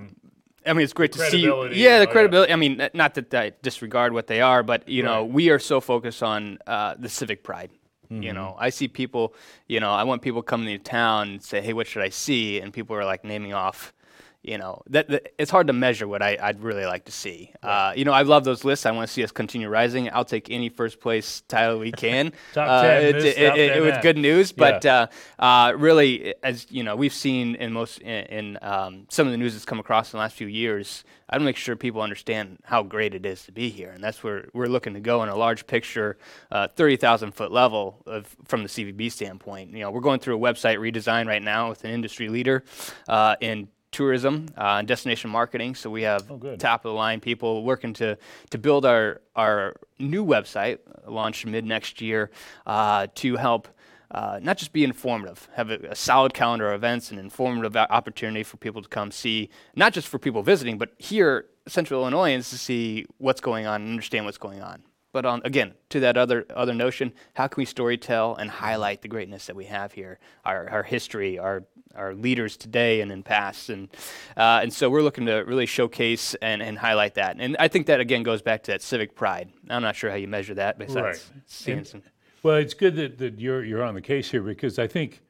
I 0.65 0.73
mean, 0.73 0.83
it's 0.83 0.93
great 0.93 1.11
to 1.13 1.19
see. 1.29 1.45
Yeah, 1.45 1.51
oh, 1.51 1.69
the 1.69 1.75
yeah. 1.75 2.05
credibility. 2.05 2.51
I 2.51 2.55
mean, 2.55 2.89
not 2.93 3.13
that 3.13 3.33
I 3.33 3.53
disregard 3.61 4.13
what 4.13 4.27
they 4.27 4.41
are, 4.41 4.63
but 4.63 4.87
you 4.89 5.03
know, 5.03 5.23
we 5.23 5.49
are 5.49 5.59
so 5.59 5.79
focused 5.79 6.21
on 6.21 6.59
uh, 6.67 6.95
the 6.97 7.09
civic 7.09 7.43
pride. 7.43 7.71
Mm-hmm. 8.11 8.23
You 8.23 8.33
know, 8.33 8.55
I 8.59 8.69
see 8.69 8.87
people. 8.87 9.35
You 9.67 9.79
know, 9.79 9.91
I 9.91 10.03
want 10.03 10.21
people 10.21 10.41
coming 10.41 10.67
to 10.75 10.83
town 10.83 11.29
and 11.29 11.43
say, 11.43 11.61
"Hey, 11.61 11.73
what 11.73 11.85
should 11.87 12.01
I 12.01 12.09
see?" 12.09 12.59
And 12.59 12.73
people 12.73 12.95
are 12.95 13.05
like 13.05 13.23
naming 13.23 13.53
off. 13.53 13.93
You 14.41 14.57
know, 14.57 14.81
that, 14.89 15.09
that 15.09 15.33
it's 15.37 15.51
hard 15.51 15.67
to 15.67 15.73
measure 15.73 16.07
what 16.07 16.21
I, 16.21 16.37
I'd 16.41 16.61
really 16.63 16.85
like 16.85 17.03
to 17.05 17.11
see. 17.11 17.51
Uh, 17.61 17.91
you 17.93 18.05
know, 18.05 18.13
I 18.13 18.21
love 18.21 18.45
those 18.45 18.63
lists. 18.63 18.85
I 18.85 18.91
want 18.91 19.05
to 19.05 19.13
see 19.13 19.21
us 19.21 19.31
continue 19.33 19.67
rising. 19.67 20.09
I'll 20.13 20.23
take 20.23 20.49
any 20.49 20.69
first 20.69 21.01
place 21.01 21.41
title 21.49 21.77
we 21.77 21.91
can. 22.05 22.31
Top 22.53 22.69
Uh, 22.69 22.81
10 22.83 23.03
it's- 23.03 23.23
it, 23.25 23.47
top 23.49 23.57
it- 23.57 23.67
10 23.67 23.77
it 23.77 23.81
was 23.81 23.97
good 24.01 24.17
news, 24.17 24.53
but 24.53 24.85
Yeah. 24.85 25.07
uh, 25.39 25.43
uh, 25.43 25.73
really, 25.75 26.33
as 26.41 26.65
you 26.69 26.83
know, 26.83 26.95
we've 26.95 27.13
seen 27.13 27.55
in 27.55 27.73
most 27.73 27.97
in, 27.99 28.25
in 28.27 28.57
um, 28.61 29.07
some 29.09 29.27
of 29.27 29.31
the 29.31 29.37
news 29.37 29.53
that's 29.53 29.65
come 29.65 29.79
across 29.79 30.13
in 30.13 30.17
the 30.17 30.21
last 30.21 30.37
few 30.37 30.47
years. 30.47 31.03
I 31.29 31.35
want 31.35 31.41
to 31.41 31.45
make 31.45 31.57
sure 31.57 31.75
people 31.75 32.01
understand 32.01 32.59
how 32.63 32.81
great 32.81 33.13
it 33.13 33.25
is 33.25 33.43
to 33.45 33.51
be 33.51 33.69
here, 33.69 33.89
and 33.91 34.01
that's 34.01 34.23
where 34.23 34.47
we're 34.53 34.65
looking 34.67 34.93
to 34.93 34.99
go 35.01 35.21
in 35.21 35.27
a 35.29 35.35
large 35.35 35.67
picture, 35.67 36.17
uh, 36.49 36.69
thirty 36.69 36.95
thousand 36.95 37.33
foot 37.33 37.51
level 37.51 38.01
of 38.07 38.35
from 38.45 38.63
the 38.63 38.69
CVB 38.69 39.11
standpoint. 39.11 39.71
You 39.73 39.81
know, 39.81 39.91
we're 39.91 39.99
going 39.99 40.21
through 40.21 40.37
a 40.37 40.39
website 40.39 40.77
redesign 40.79 41.27
right 41.27 41.41
now 41.43 41.69
with 41.69 41.83
an 41.83 41.91
industry 41.91 42.29
leader 42.29 42.63
uh, 43.09 43.35
in 43.41 43.67
tourism 43.91 44.47
uh, 44.57 44.77
and 44.79 44.87
destination 44.87 45.29
marketing. 45.29 45.75
So 45.75 45.89
we 45.89 46.03
have 46.03 46.27
good. 46.39 46.59
top 46.59 46.85
of 46.85 46.89
the 46.89 46.95
line 46.95 47.19
people 47.19 47.63
working 47.63 47.93
to 47.93 48.17
to 48.49 48.57
build 48.57 48.85
our 48.85 49.21
our 49.35 49.75
new 49.97 50.25
website, 50.25 50.79
launched 51.07 51.45
mid 51.45 51.65
next 51.65 52.01
year, 52.01 52.31
uh, 52.65 53.07
to 53.15 53.35
help. 53.35 53.67
Uh, 54.11 54.39
not 54.41 54.57
just 54.57 54.73
be 54.73 54.83
informative, 54.83 55.47
have 55.53 55.69
a, 55.69 55.77
a 55.91 55.95
solid 55.95 56.33
calendar 56.33 56.67
of 56.69 56.73
events 56.73 57.11
and 57.11 57.19
informative 57.19 57.75
opportunity 57.75 58.41
for 58.41 58.57
people 58.57 58.81
to 58.81 58.89
come 58.89 59.11
see, 59.11 59.51
not 59.75 59.93
just 59.93 60.07
for 60.07 60.17
people 60.17 60.41
visiting, 60.41 60.79
but 60.79 60.89
here, 60.97 61.45
Central 61.67 62.01
Illinoisans, 62.01 62.49
to 62.49 62.57
see 62.57 63.05
what's 63.19 63.39
going 63.39 63.67
on 63.67 63.83
and 63.83 63.91
understand 63.91 64.25
what's 64.25 64.39
going 64.39 64.63
on. 64.63 64.81
But 65.11 65.25
on 65.25 65.41
again, 65.43 65.73
to 65.89 65.99
that 66.01 66.17
other 66.17 66.45
other 66.55 66.73
notion, 66.73 67.13
how 67.33 67.47
can 67.47 67.61
we 67.61 67.65
storytell 67.65 68.37
and 68.37 68.49
highlight 68.49 69.01
the 69.01 69.07
greatness 69.07 69.47
that 69.47 69.55
we 69.55 69.65
have 69.65 69.91
here, 69.91 70.19
our, 70.45 70.69
our 70.69 70.83
history, 70.83 71.39
our 71.39 71.63
our 71.95 72.13
leaders 72.13 72.55
today 72.55 73.01
and 73.01 73.11
in 73.11 73.23
past, 73.23 73.69
and 73.69 73.89
uh, 74.37 74.59
and 74.61 74.71
so 74.71 74.87
we're 74.89 75.01
looking 75.01 75.25
to 75.25 75.37
really 75.37 75.65
showcase 75.65 76.35
and, 76.35 76.61
and 76.61 76.77
highlight 76.77 77.15
that. 77.15 77.37
And 77.39 77.57
I 77.59 77.67
think 77.67 77.87
that 77.87 77.99
again 77.99 78.21
goes 78.21 78.43
back 78.43 78.61
to 78.63 78.71
that 78.71 78.83
civic 78.83 79.15
pride. 79.15 79.49
I'm 79.67 79.81
not 79.81 79.95
sure 79.95 80.11
how 80.11 80.15
you 80.15 80.27
measure 80.27 80.53
that 80.53 80.77
besides 80.77 80.95
Right. 81.01 81.23
seeing 81.47 81.77
And- 81.79 81.87
some. 81.87 82.03
Well, 82.41 82.55
it's 82.55 82.73
good 82.75 82.95
that, 82.97 83.17
that 83.17 83.39
you're 83.39 83.65
you're 83.65 83.83
on 83.83 83.95
the 83.95 84.01
case 84.01 84.29
here 84.29 84.43
because 84.43 84.77
I 84.79 84.85
think 84.87 85.21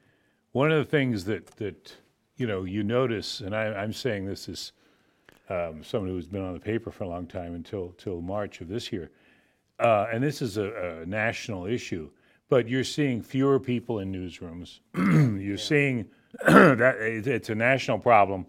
one 0.52 0.70
of 0.70 0.78
the 0.84 0.88
things 0.90 1.24
that 1.24 1.46
that 1.56 1.96
you 2.36 2.46
know 2.46 2.64
you 2.64 2.82
notice, 2.82 3.40
and 3.40 3.56
I, 3.56 3.64
I'm 3.72 3.94
saying 3.94 4.26
this 4.26 4.46
as 4.48 4.72
um, 5.48 5.82
someone 5.82 6.10
who's 6.10 6.26
been 6.26 6.44
on 6.44 6.52
the 6.52 6.60
paper 6.60 6.90
for 6.90 7.04
a 7.04 7.08
long 7.08 7.26
time 7.26 7.54
until 7.54 7.94
till 7.96 8.20
March 8.20 8.60
of 8.60 8.68
this 8.68 8.92
year, 8.92 9.10
uh, 9.80 10.08
and 10.12 10.22
this 10.22 10.42
is 10.42 10.56
a, 10.58 11.00
a 11.02 11.06
national 11.06 11.66
issue. 11.66 12.10
But 12.48 12.68
you're 12.68 12.84
seeing 12.84 13.22
fewer 13.22 13.60
people 13.60 14.00
in 14.00 14.12
newsrooms. 14.12 14.80
you're 15.40 15.56
seeing 15.56 16.06
that 16.46 16.96
it- 17.00 17.26
it's 17.26 17.48
a 17.50 17.54
national 17.54 17.98
problem. 17.98 18.46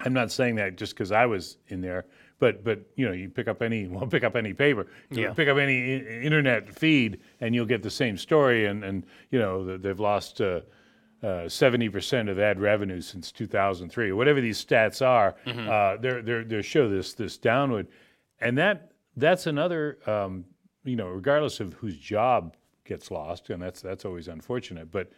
I'm 0.00 0.12
not 0.12 0.30
saying 0.30 0.54
that 0.56 0.76
just 0.76 0.94
because 0.94 1.10
I 1.10 1.26
was 1.26 1.58
in 1.68 1.80
there, 1.80 2.04
but 2.38 2.62
but 2.62 2.78
you 2.94 3.04
know, 3.06 3.12
you 3.12 3.28
pick 3.28 3.48
up 3.48 3.60
any 3.62 3.88
well, 3.88 4.06
pick 4.06 4.22
up 4.22 4.36
any 4.36 4.52
paper, 4.54 4.86
you 5.10 5.22
Yeah. 5.22 5.32
pick 5.32 5.48
up 5.48 5.58
any 5.58 5.94
I- 5.96 6.20
internet 6.22 6.72
feed, 6.72 7.18
and 7.40 7.54
you'll 7.54 7.66
get 7.66 7.82
the 7.82 7.90
same 7.90 8.16
story. 8.16 8.66
And 8.66 8.84
and 8.84 9.04
you 9.32 9.40
know, 9.40 9.76
they've 9.76 9.98
lost 9.98 10.40
seventy 11.48 11.88
percent 11.88 12.28
of 12.28 12.38
ad 12.38 12.60
revenue 12.60 13.00
since 13.00 13.32
2003, 13.32 14.10
or 14.10 14.16
whatever 14.16 14.40
these 14.40 14.64
stats 14.64 15.04
are. 15.04 15.34
Uh, 15.46 15.96
they're 15.96 16.22
they're 16.22 16.44
they 16.44 16.62
show 16.62 16.88
this 16.88 17.14
this 17.14 17.36
downward, 17.38 17.88
and 18.40 18.56
that 18.58 18.92
that's 19.18 19.46
another 19.46 19.98
um, 20.06 20.44
you 20.84 20.96
know, 20.96 21.08
regardless 21.08 21.60
of 21.60 21.74
whose 21.74 21.96
job 21.96 22.56
gets 22.84 23.10
lost, 23.10 23.50
and 23.50 23.62
that's 23.62 23.80
that's 23.82 24.04
always 24.04 24.28
unfortunate, 24.28 24.90
but 24.90 25.10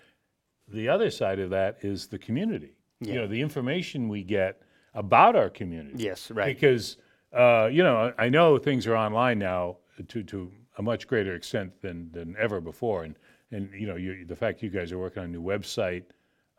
the 0.69 0.89
other 0.89 1.11
side 1.11 1.39
of 1.39 1.51
that 1.51 1.79
is 1.83 2.07
the 2.09 2.19
community. 2.19 2.73
You 3.03 3.15
know, 3.15 3.27
the 3.27 3.41
information 3.41 4.09
we 4.09 4.23
get 4.23 4.61
about 4.95 5.35
our 5.35 5.49
community. 5.49 6.03
Yes, 6.05 6.31
right. 6.31 6.55
Because 6.55 6.99
uh, 7.33 7.69
you 7.73 7.83
know, 7.83 8.13
I 8.19 8.29
know 8.29 8.59
things 8.59 8.87
are 8.87 8.97
online 8.97 9.39
now 9.39 9.79
to 10.09 10.23
to 10.25 10.53
a 10.79 10.83
much 10.83 11.07
greater 11.07 11.35
extent 11.35 11.81
than 11.81 12.11
than 12.13 12.37
ever 12.39 12.61
before, 12.61 13.05
and 13.05 13.15
and 13.53 13.71
you 13.73 13.87
know, 13.87 13.97
you, 13.97 14.27
the 14.27 14.37
fact 14.37 14.63
you 14.63 14.69
guys 14.71 14.93
are 14.93 14.99
working 14.99 15.23
on 15.23 15.29
a 15.31 15.33
new 15.33 15.43
website, 15.43 16.05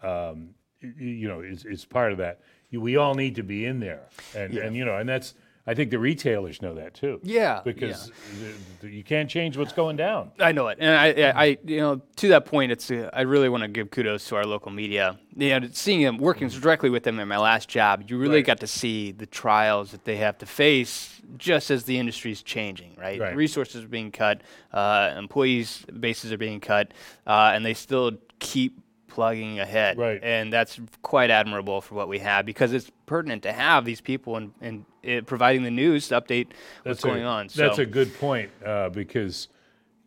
um, 0.02 0.56
y- 0.82 0.92
y- 1.00 1.06
you 1.22 1.28
know, 1.28 1.42
is 1.42 1.64
is 1.66 1.86
part 1.86 2.12
of 2.12 2.18
that. 2.18 2.42
You, 2.70 2.82
we 2.82 2.98
all 2.98 3.14
need 3.14 3.36
to 3.36 3.44
be 3.44 3.66
in 3.66 3.80
there, 3.80 4.08
and 4.36 4.54
and 4.58 4.76
you 4.76 4.86
know, 4.86 4.98
and 4.98 5.08
that's. 5.08 5.34
I 5.67 5.76
think 5.76 5.91
the 5.91 6.00
retailers 6.00 6.62
know 6.62 6.74
that 6.76 6.95
too. 6.95 7.19
Yeah, 7.24 7.62
Because 7.63 8.12
the, 8.39 8.54
the, 8.88 8.89
you 8.89 9.04
can't 9.04 9.30
change 9.30 9.58
what's 9.58 9.74
going 9.74 9.95
down. 9.95 10.32
I 10.39 10.52
know 10.52 10.69
it, 10.69 10.80
and 10.82 10.89
I, 10.95 11.30
I, 11.30 11.43
I 11.43 11.58
you 11.63 11.78
know, 11.80 12.02
to 12.17 12.28
that 12.30 12.45
point, 12.45 12.71
it's. 12.71 12.89
Uh, 12.89 13.10
I 13.13 13.21
really 13.21 13.47
want 13.47 13.62
to 13.62 13.67
give 13.67 13.91
kudos 13.91 14.28
to 14.30 14.38
our 14.38 14.45
local 14.45 14.71
media. 14.71 15.19
You 15.38 15.60
know, 15.60 15.67
seeing 15.71 16.02
them 16.02 16.17
working 16.17 16.47
directly 16.50 16.89
with 16.89 17.04
them 17.04 17.19
in 17.19 17.28
my 17.28 17.38
last 17.38 17.69
job, 17.69 18.06
you 18.10 18.17
really 18.17 18.38
Right. 18.38 18.45
got 18.45 18.60
to 18.62 18.67
see 18.67 19.12
the 19.12 19.28
trials 19.28 19.91
that 19.91 20.04
they 20.04 20.17
have 20.17 20.38
to 20.39 20.45
face, 20.47 21.21
just 21.38 21.69
as 21.69 21.84
the 21.84 21.97
industry 22.00 22.32
is 22.32 22.41
changing. 22.41 22.95
Right, 23.00 23.19
Right. 23.19 23.36
resources 23.36 23.84
are 23.84 23.88
being 23.88 24.12
cut, 24.12 24.41
uh, 24.74 25.13
employees' 25.17 25.86
bases 26.00 26.32
are 26.32 26.38
being 26.39 26.60
cut, 26.60 26.91
uh, 27.28 27.52
and 27.54 27.63
they 27.65 27.76
still 27.76 28.13
keep 28.39 28.80
plugging 29.08 29.60
ahead. 29.60 29.97
Right. 29.97 30.19
and 30.24 30.52
that's 30.52 30.80
quite 31.02 31.30
admirable 31.30 31.82
for 31.82 31.95
what 31.95 32.08
we 32.08 32.19
have 32.19 32.45
because 32.45 32.71
it's 32.74 32.89
pertinent 33.06 33.43
to 33.43 33.52
have 33.52 33.84
these 33.86 34.00
people 34.02 34.38
and 34.38 34.54
and 34.62 34.86
uh, 35.08 35.22
providing 35.26 35.64
the 35.64 35.72
news 35.72 36.08
to 36.10 36.22
update 36.22 36.48
what's 36.84 37.04
a- 37.04 37.08
going 37.08 37.24
on. 37.24 37.50
That's 37.56 37.80
a 37.80 37.86
good 37.86 38.18
point 38.20 38.52
uh, 38.66 38.90
because, 38.90 39.48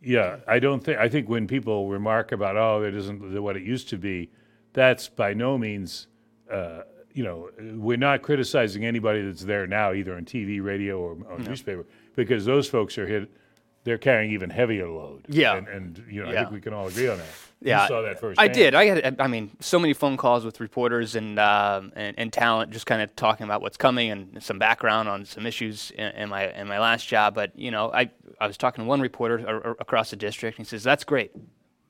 yeah, 0.03 0.37
I 0.47 0.59
don't 0.59 0.83
think 0.83 0.99
I 0.99 1.09
think 1.09 1.29
when 1.29 1.47
people 1.47 1.89
remark 1.89 2.33
about 2.33 2.57
oh 2.57 2.83
it 2.83 2.95
isn't 2.95 3.43
what 3.43 3.57
it 3.57 3.63
used 3.63 3.89
to 3.91 3.99
be, 3.99 4.31
that's 4.73 5.09
by 5.09 5.35
no 5.35 5.59
means. 5.59 6.07
Uh, 6.51 6.83
you 7.13 7.23
know, 7.23 7.49
we're 7.77 7.97
not 7.97 8.23
criticizing 8.23 8.85
anybody 8.85 9.23
that's 9.23 9.45
there 9.45 9.69
now, 9.69 9.93
either 9.93 10.17
on 10.17 10.25
TV, 10.25 10.61
radio, 10.61 10.99
or, 10.99 11.17
or 11.29 11.39
newspaper, 11.39 11.87
because 12.17 12.45
those 12.45 12.69
folks 12.69 12.99
are 12.99 13.07
hit 13.07 13.31
they're 13.85 13.99
carrying 13.99 14.33
even 14.33 14.51
heavier 14.51 14.89
load. 14.89 15.27
Yeah. 15.29 15.57
and, 15.57 15.69
and 15.69 16.05
you 16.11 16.23
know, 16.23 16.31
I 16.31 16.35
think 16.35 16.51
we 16.51 16.61
can 16.61 16.73
all 16.73 16.89
agree 16.89 17.09
on 17.09 17.19
that. 17.19 17.27
Yeah, 17.61 17.83
you 17.83 17.89
saw 17.89 18.03
that 18.03 18.21
first. 18.21 18.39
I 18.39 18.49
did. 18.49 18.75
I 18.75 18.85
had, 18.87 19.17
I 19.21 19.27
mean, 19.27 19.51
so 19.61 19.79
many 19.79 19.95
phone 19.95 20.19
calls 20.19 20.45
with 20.45 20.61
reporters 20.61 21.15
and 21.15 21.39
um, 21.39 21.93
and, 21.97 22.15
and 22.19 22.31
talent, 22.33 22.73
just 22.73 22.85
kind 22.85 23.01
of 23.01 23.15
talking 23.17 23.45
about 23.45 23.63
what's 23.63 23.79
coming 23.79 24.11
and 24.11 24.43
some 24.43 24.59
background 24.59 25.09
on 25.09 25.25
some 25.25 25.47
issues 25.47 25.91
in, 25.93 26.09
in 26.13 26.29
my 26.29 26.51
in 26.53 26.67
my 26.69 26.79
last 26.79 27.09
job. 27.09 27.35
But 27.35 27.59
you 27.59 27.71
know, 27.71 27.91
I 27.93 28.11
I 28.39 28.47
was 28.47 28.59
talking 28.59 28.85
to 28.85 28.89
one 28.89 29.01
reporter 29.01 29.39
a- 29.39 29.71
a- 29.71 29.75
across 29.81 30.11
the 30.11 30.17
district, 30.17 30.59
and 30.59 30.67
he 30.67 30.69
says, 30.69 30.83
"That's 30.83 31.05
great. 31.05 31.31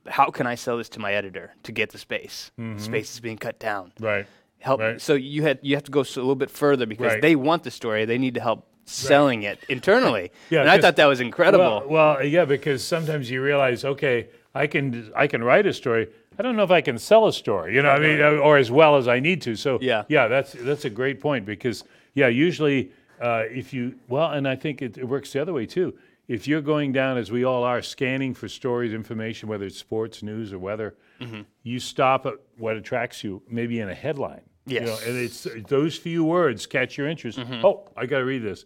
How 0.07 0.31
can 0.31 0.47
I 0.47 0.55
sell 0.55 0.77
this 0.77 0.89
to 0.91 1.01
my 1.01 1.13
editor 1.15 1.55
to 1.65 1.73
get 1.73 1.91
the 1.91 1.99
space? 1.99 2.53
Space 2.77 3.15
is 3.15 3.21
being 3.21 3.39
cut 3.39 3.59
down. 3.59 3.93
Right. 3.99 4.27
Help. 4.61 4.81
Right. 4.81 5.01
So 5.01 5.15
you 5.15 5.43
had 5.43 5.59
you 5.63 5.75
have 5.75 5.85
to 5.85 5.91
go 5.91 6.01
a 6.03 6.07
little 6.17 6.35
bit 6.37 6.51
further 6.51 6.87
because 6.87 7.15
Right. 7.15 7.23
they 7.23 7.35
want 7.37 7.65
the 7.65 7.71
story. 7.73 8.05
They 8.05 8.19
need 8.19 8.35
to 8.35 8.41
help 8.41 8.69
selling 8.85 9.43
it 9.45 9.59
internally. 9.69 10.31
Yeah, 10.51 10.61
and 10.63 10.71
I 10.71 10.81
thought 10.81 10.97
that 10.97 11.07
was 11.07 11.21
incredible. 11.21 11.65
Well, 11.89 11.89
well, 12.17 12.25
yeah, 12.25 12.45
because 12.45 12.85
sometimes 12.85 13.31
you 13.31 13.43
realize, 13.43 13.85
okay, 13.85 14.29
I 14.55 14.67
can 14.67 15.11
I 15.17 15.27
can 15.27 15.43
write 15.43 15.67
a 15.67 15.73
story. 15.73 16.09
I 16.39 16.43
don't 16.43 16.57
know 16.57 16.65
if 16.65 16.71
I 16.71 16.81
can 16.81 16.99
sell 16.99 17.27
a 17.29 17.33
story, 17.33 17.75
you 17.75 17.83
know, 17.83 17.91
I 17.91 17.99
mean, 18.01 18.21
or 18.21 18.57
as 18.57 18.71
well 18.71 18.97
as 18.97 19.07
I 19.09 19.21
need 19.21 19.41
to. 19.43 19.55
So 19.57 19.79
Yeah. 19.81 20.05
yeah, 20.09 20.29
that's 20.29 20.53
that's 20.53 20.85
a 20.85 20.91
great 20.91 21.21
point 21.21 21.47
because 21.47 21.85
yeah, 22.15 22.29
usually 22.29 22.91
uh, 23.21 23.45
if 23.51 23.73
you 23.73 23.95
well, 24.09 24.31
and 24.33 24.47
I 24.49 24.57
think 24.57 24.83
it, 24.83 24.99
it 24.99 25.05
works 25.09 25.33
the 25.33 25.41
other 25.43 25.53
way 25.53 25.67
too. 25.67 25.95
If 26.27 26.49
you're 26.49 26.63
going 26.63 26.93
down 26.93 27.19
as 27.19 27.31
we 27.31 27.45
all 27.45 27.65
are, 27.65 27.83
scanning 27.83 28.33
for 28.35 28.49
stories, 28.49 28.93
information, 28.95 29.49
whether 29.49 29.67
it's 29.67 29.79
sports, 29.79 30.23
news, 30.23 30.53
or 30.53 30.59
weather, 30.59 30.95
Mm-hmm. 31.21 31.43
you 31.63 31.79
stop 31.79 32.27
at 32.27 32.35
what 32.59 32.77
attracts 32.77 33.23
you, 33.23 33.41
maybe 33.49 33.79
in 33.79 33.89
a 33.89 33.95
headline. 33.95 34.41
You 34.67 34.81
know, 34.81 34.87
Yes. 34.87 35.01
Mm-hmm. 35.01 35.11
and 35.11 35.19
it's 35.19 35.47
those 35.69 35.97
few 35.97 36.25
words 36.25 36.67
catch 36.67 36.97
your 36.97 37.09
interest. 37.09 37.39
Oh, 37.39 37.89
I 37.97 38.07
got 38.07 38.19
to 38.19 38.25
read 38.25 38.43
this. 38.43 38.65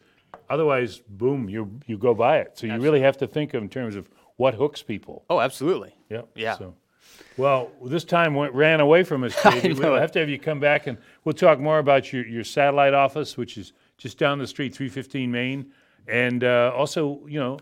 Otherwise, 0.50 0.98
boom, 1.08 1.48
you 1.48 1.80
you 1.87 1.98
go 1.98 2.14
by 2.14 2.38
it. 2.38 2.56
So 2.58 2.66
you 2.66 2.78
really 2.80 3.00
have 3.00 3.16
to 3.18 3.26
think 3.26 3.54
in 3.54 3.68
terms 3.68 3.96
of 3.96 4.08
what 4.37 4.54
hooks 4.54 4.82
people. 4.82 5.24
oh, 5.30 5.40
absolutely. 5.40 5.92
Yeah. 6.08 6.22
Yeah. 6.37 6.56
So, 6.56 6.74
well, 7.37 7.70
this 7.84 8.04
time 8.04 8.34
went, 8.34 8.54
ran 8.54 8.80
away 8.80 9.02
from 9.02 9.24
us, 9.24 9.34
Katie. 9.42 9.72
We'll 9.72 9.96
have 9.96 10.12
to 10.12 10.20
have 10.20 10.28
you 10.28 10.38
come 10.38 10.61
back 10.61 10.87
and 10.87 10.98
we'll 11.24 11.32
talk 11.32 11.58
more 11.58 11.78
about 11.80 12.12
your, 12.12 12.24
your 12.26 12.44
satellite 12.44 12.94
office, 12.94 13.37
which 13.37 13.58
is 13.58 13.72
just 13.96 14.18
down 14.18 14.38
the 14.38 14.46
street, 14.46 14.74
315 14.74 15.30
Main. 15.30 15.72
And 16.06 16.44
uh, 16.44 16.72
also, 16.76 17.20
you 17.26 17.40
know, 17.40 17.58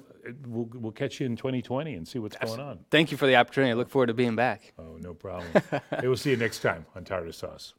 we'll, 0.46 0.68
we'll 0.75 0.92
catch 0.92 1.18
you 1.20 1.27
in 1.27 1.37
2020 1.37 1.94
and 1.94 2.07
see 2.07 2.18
what's 2.18 2.37
going 2.37 2.61
on. 2.61 2.79
Thank 2.90 3.11
you 3.11 3.16
for 3.16 3.27
the 3.27 3.37
opportunity. 3.37 3.70
I 3.70 3.75
look 3.75 3.88
forward 3.88 4.07
to 4.09 4.14
being 4.14 4.37
back. 4.37 4.72
Oh, 4.79 4.99
no 5.01 5.14
problem. 5.14 5.49
hey, 5.70 5.81
we'll 6.09 6.16
see 6.16 6.31
you 6.31 6.37
next 6.37 6.61
time 6.61 6.85
on 6.94 7.05
Tarter 7.05 7.33
Sauce. 7.33 7.75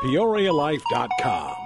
PeoriaLife.com. 0.00 1.65